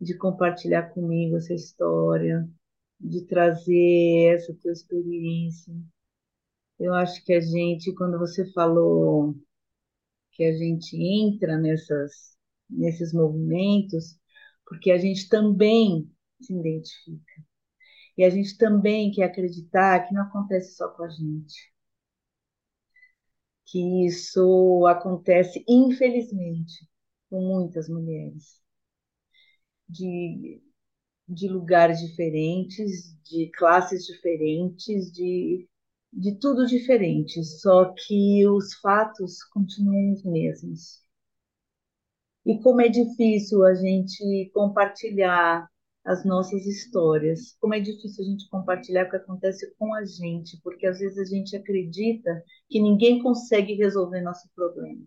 [0.00, 2.48] de compartilhar comigo essa história,
[3.00, 5.74] de trazer essa tua experiência.
[6.78, 9.34] Eu acho que a gente, quando você falou
[10.32, 12.36] que a gente entra nessas,
[12.70, 14.18] nesses movimentos,
[14.66, 17.32] porque a gente também se identifica.
[18.16, 21.72] E a gente também quer acreditar que não acontece só com a gente,
[23.66, 26.88] que isso acontece, infelizmente,
[27.30, 28.60] com muitas mulheres,
[29.88, 30.62] de,
[31.28, 35.68] de lugares diferentes, de classes diferentes, de,
[36.12, 41.02] de tudo diferente, só que os fatos continuam os mesmos.
[42.44, 45.68] E como é difícil a gente compartilhar
[46.04, 50.58] as nossas histórias, como é difícil a gente compartilhar o que acontece com a gente,
[50.62, 55.04] porque às vezes a gente acredita que ninguém consegue resolver nosso problema.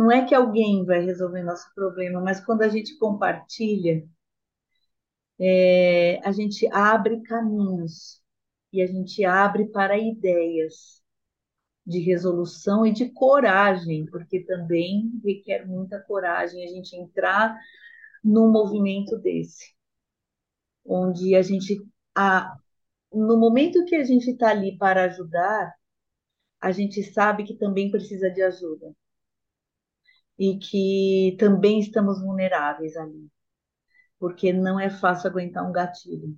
[0.00, 4.02] Não é que alguém vai resolver nosso problema, mas quando a gente compartilha,
[5.38, 8.22] é, a gente abre caminhos
[8.72, 11.02] e a gente abre para ideias
[11.86, 17.58] de resolução e de coragem, porque também requer muita coragem a gente entrar
[18.24, 19.74] num movimento desse,
[20.84, 21.78] onde a gente,
[22.16, 22.56] a,
[23.12, 25.74] no momento que a gente está ali para ajudar,
[26.60, 28.94] a gente sabe que também precisa de ajuda
[30.40, 33.30] e que também estamos vulneráveis ali,
[34.18, 36.36] porque não é fácil aguentar um gatilho,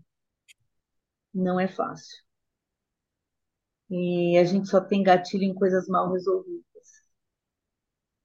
[1.35, 2.23] não é fácil.
[3.89, 6.65] E a gente só tem gatilho em coisas mal resolvidas.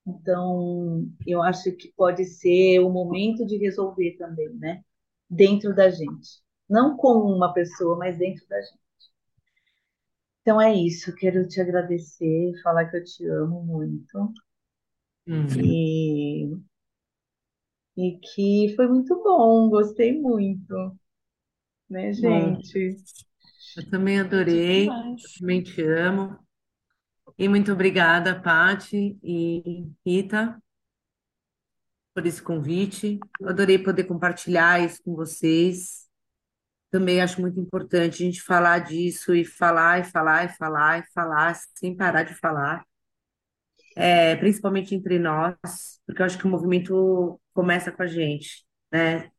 [0.06, 4.84] Então, eu acho que pode ser o momento de resolver também, né?
[5.30, 6.42] Dentro da gente.
[6.70, 8.80] Não com uma pessoa, mas dentro da gente.
[10.42, 11.14] Então é isso.
[11.16, 14.34] Quero te agradecer, falar que eu te amo muito.
[15.28, 15.48] Hum.
[15.60, 16.58] E,
[17.98, 20.98] e que foi muito bom, gostei muito,
[21.90, 22.96] né, Bom, gente?
[23.76, 25.22] eu também adorei, Demais.
[25.40, 26.38] também te amo.
[27.38, 30.62] E muito obrigada, Pati e Rita,
[32.14, 33.20] por esse convite.
[33.40, 36.08] Eu adorei poder compartilhar isso com vocês.
[36.90, 41.12] Também acho muito importante a gente falar disso e falar e falar e falar e
[41.14, 42.84] falar sem parar de falar,
[43.98, 45.56] é, principalmente entre nós,
[46.06, 49.32] porque eu acho que o movimento começa com a gente, né?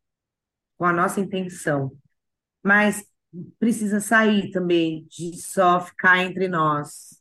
[0.78, 1.92] Com a nossa intenção.
[2.64, 3.06] Mas
[3.58, 7.20] precisa sair também de só ficar entre nós,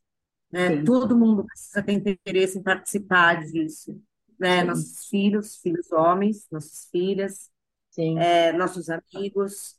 [0.51, 0.69] né?
[0.69, 4.01] Sim, Todo mundo precisa ter interesse em participar disso,
[4.39, 4.63] né?
[4.63, 7.51] sim, Nossos filhos, filhos homens, nossas filhas,
[8.17, 9.75] é, nossos amigos,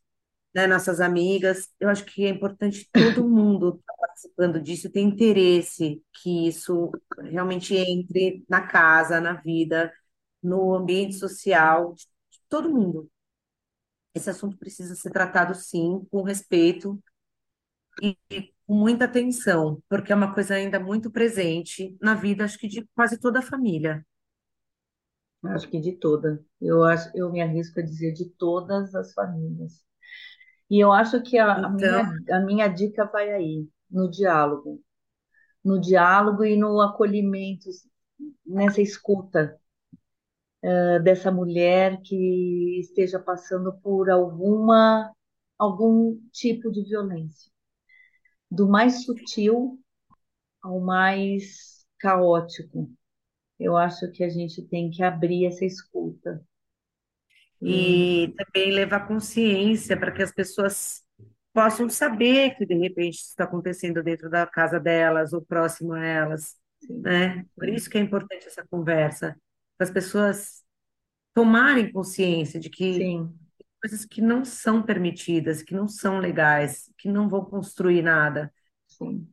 [0.55, 0.67] né?
[0.67, 1.69] Nossas amigas.
[1.81, 6.91] Eu acho que é importante todo mundo estar participando disso, ter interesse que isso
[7.23, 9.93] realmente entre na casa, na vida,
[10.43, 12.07] no ambiente social de
[12.49, 13.11] todo mundo.
[14.15, 17.01] Esse assunto precisa ser tratado, sim, com respeito
[18.03, 18.17] e
[18.67, 22.87] com muita atenção, porque é uma coisa ainda muito presente na vida, acho que de
[22.95, 24.05] quase toda a família.
[25.45, 26.45] acho que de toda.
[26.61, 29.83] Eu acho, eu me arrisco a dizer de todas as famílias.
[30.71, 34.83] E eu acho que a, a Então, minha, a minha dica vai aí, no diálogo,
[35.65, 37.69] no diálogo e no acolhimento,
[38.47, 39.59] nessa escuta,
[40.67, 45.11] eh, dessa mulher que esteja passando por alguma,
[45.59, 47.51] algum tipo de violência,
[48.51, 49.79] do mais sutil
[50.63, 52.91] ao mais caótico.
[53.61, 56.45] Eu acho que a gente tem que abrir essa escuta.
[57.61, 61.03] E também levar consciência para que as pessoas
[61.53, 66.05] possam saber que de repente isso está acontecendo dentro da casa delas ou próximo a
[66.05, 66.57] elas,
[66.89, 67.45] né?
[67.57, 69.37] Por isso que é importante essa conversa,
[69.77, 70.63] para as pessoas
[71.35, 73.35] tomarem consciência de que sim,
[73.81, 78.53] coisas que não são permitidas, que não são legais, que não vão construir nada,
[78.87, 79.29] sim.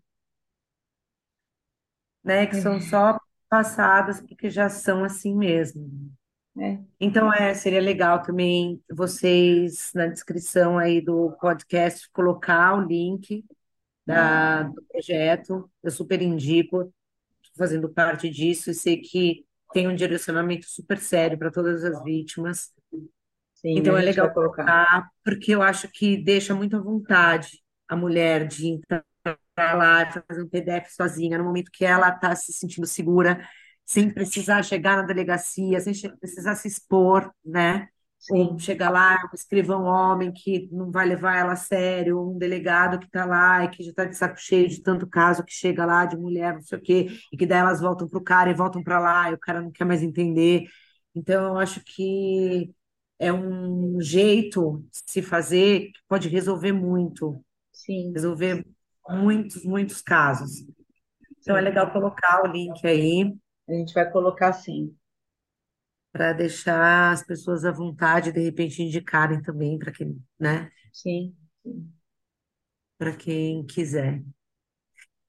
[2.23, 2.47] né?
[2.47, 3.19] Que são só
[3.49, 6.11] passadas porque já são assim mesmo.
[6.57, 13.43] É, Então, é, seria legal também vocês, na descrição aí do podcast, colocar o link
[14.05, 15.69] da, do projeto.
[15.83, 16.93] Eu super indico,
[17.57, 22.73] fazendo parte disso e sei que tem um direcionamento super sério para todas as vítimas.
[23.53, 24.65] sim, Então, a é legal colocar.
[24.65, 29.03] colocar, porque eu acho que deixa muito à vontade a mulher de entrar
[29.57, 33.47] lá fazer um PDF sozinha, no momento que ela está se sentindo segura,
[33.86, 37.88] sem precisar chegar na delegacia, sem precisar se expor, né?
[38.27, 42.38] Ou Sim, chegar lá, um escrivão homem que não vai levar ela a sério, um
[42.39, 45.53] delegado que está lá e que já está de saco cheio de tanto caso que
[45.53, 48.23] chega lá de mulher, não sei o quê, e que daí elas voltam para o
[48.23, 50.65] cara e voltam para lá, e o cara não quer mais entender.
[51.13, 52.73] Então, eu acho que
[53.19, 58.65] é um jeito de se fazer que pode resolver muito, sim, resolver
[59.09, 60.65] muitos, muitos casos.
[61.41, 63.33] Então, é legal colocar o link aí
[63.70, 64.97] A gente vai colocar sim.
[66.11, 71.93] para deixar as pessoas à vontade, de repente indicarem também para quem, né, Sim, sim.
[72.97, 74.22] para quem quiser.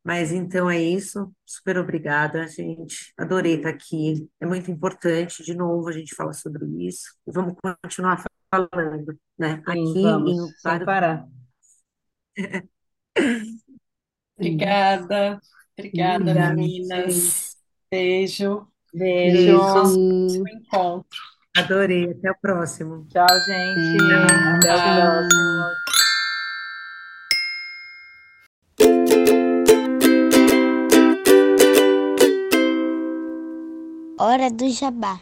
[0.05, 1.33] Mas então é isso.
[1.45, 3.13] Super obrigada, gente.
[3.19, 4.29] Adorei estar aqui.
[4.41, 7.13] É muito importante, de novo, a gente fala sobre isso.
[7.27, 9.63] E vamos continuar falando, né?
[9.65, 11.29] Sim, Aqui vamos, em sem parar.
[14.37, 15.41] Obrigada,
[15.77, 17.15] obrigada, Obrigada, meninas.
[17.15, 17.56] gente.
[17.91, 18.67] Beijo.
[18.93, 19.37] Beijo.
[19.37, 19.59] Beijo.
[19.59, 21.21] próximo encontro.
[21.57, 22.11] Adorei.
[22.11, 23.07] Até o próximo.
[23.09, 23.97] Tchau, gente.
[24.57, 25.01] Até o Tchau.
[25.01, 25.87] próximo.
[34.19, 35.21] Hora do jabá.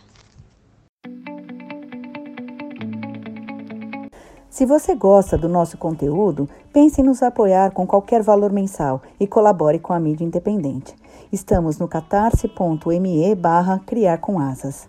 [4.49, 9.27] Se você gosta do nosso conteúdo, pense em nos apoiar com qualquer valor mensal e
[9.27, 10.95] colabore com a mídia independente.
[11.33, 14.89] Estamos no catarse.me barra criar com asas.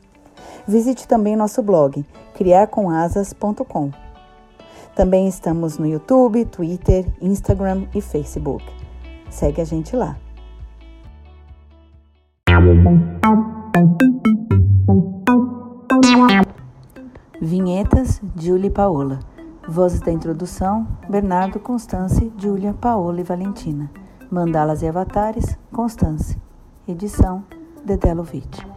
[0.68, 2.06] Visite também nosso blog,
[2.36, 3.92] criarcomasas.com.
[4.96, 8.64] Também estamos no YouTube, Twitter, Instagram e Facebook.
[9.30, 10.18] Segue a gente lá.
[17.42, 19.20] Vinhetas, Julie e Paola.
[19.68, 23.90] Vozes da introdução, Bernardo, Constance, Júlia, Paola e Valentina.
[24.36, 26.38] Mandalas e avatares, Constance.
[26.86, 27.46] Edição,
[27.86, 28.75] Dedé Lovitch.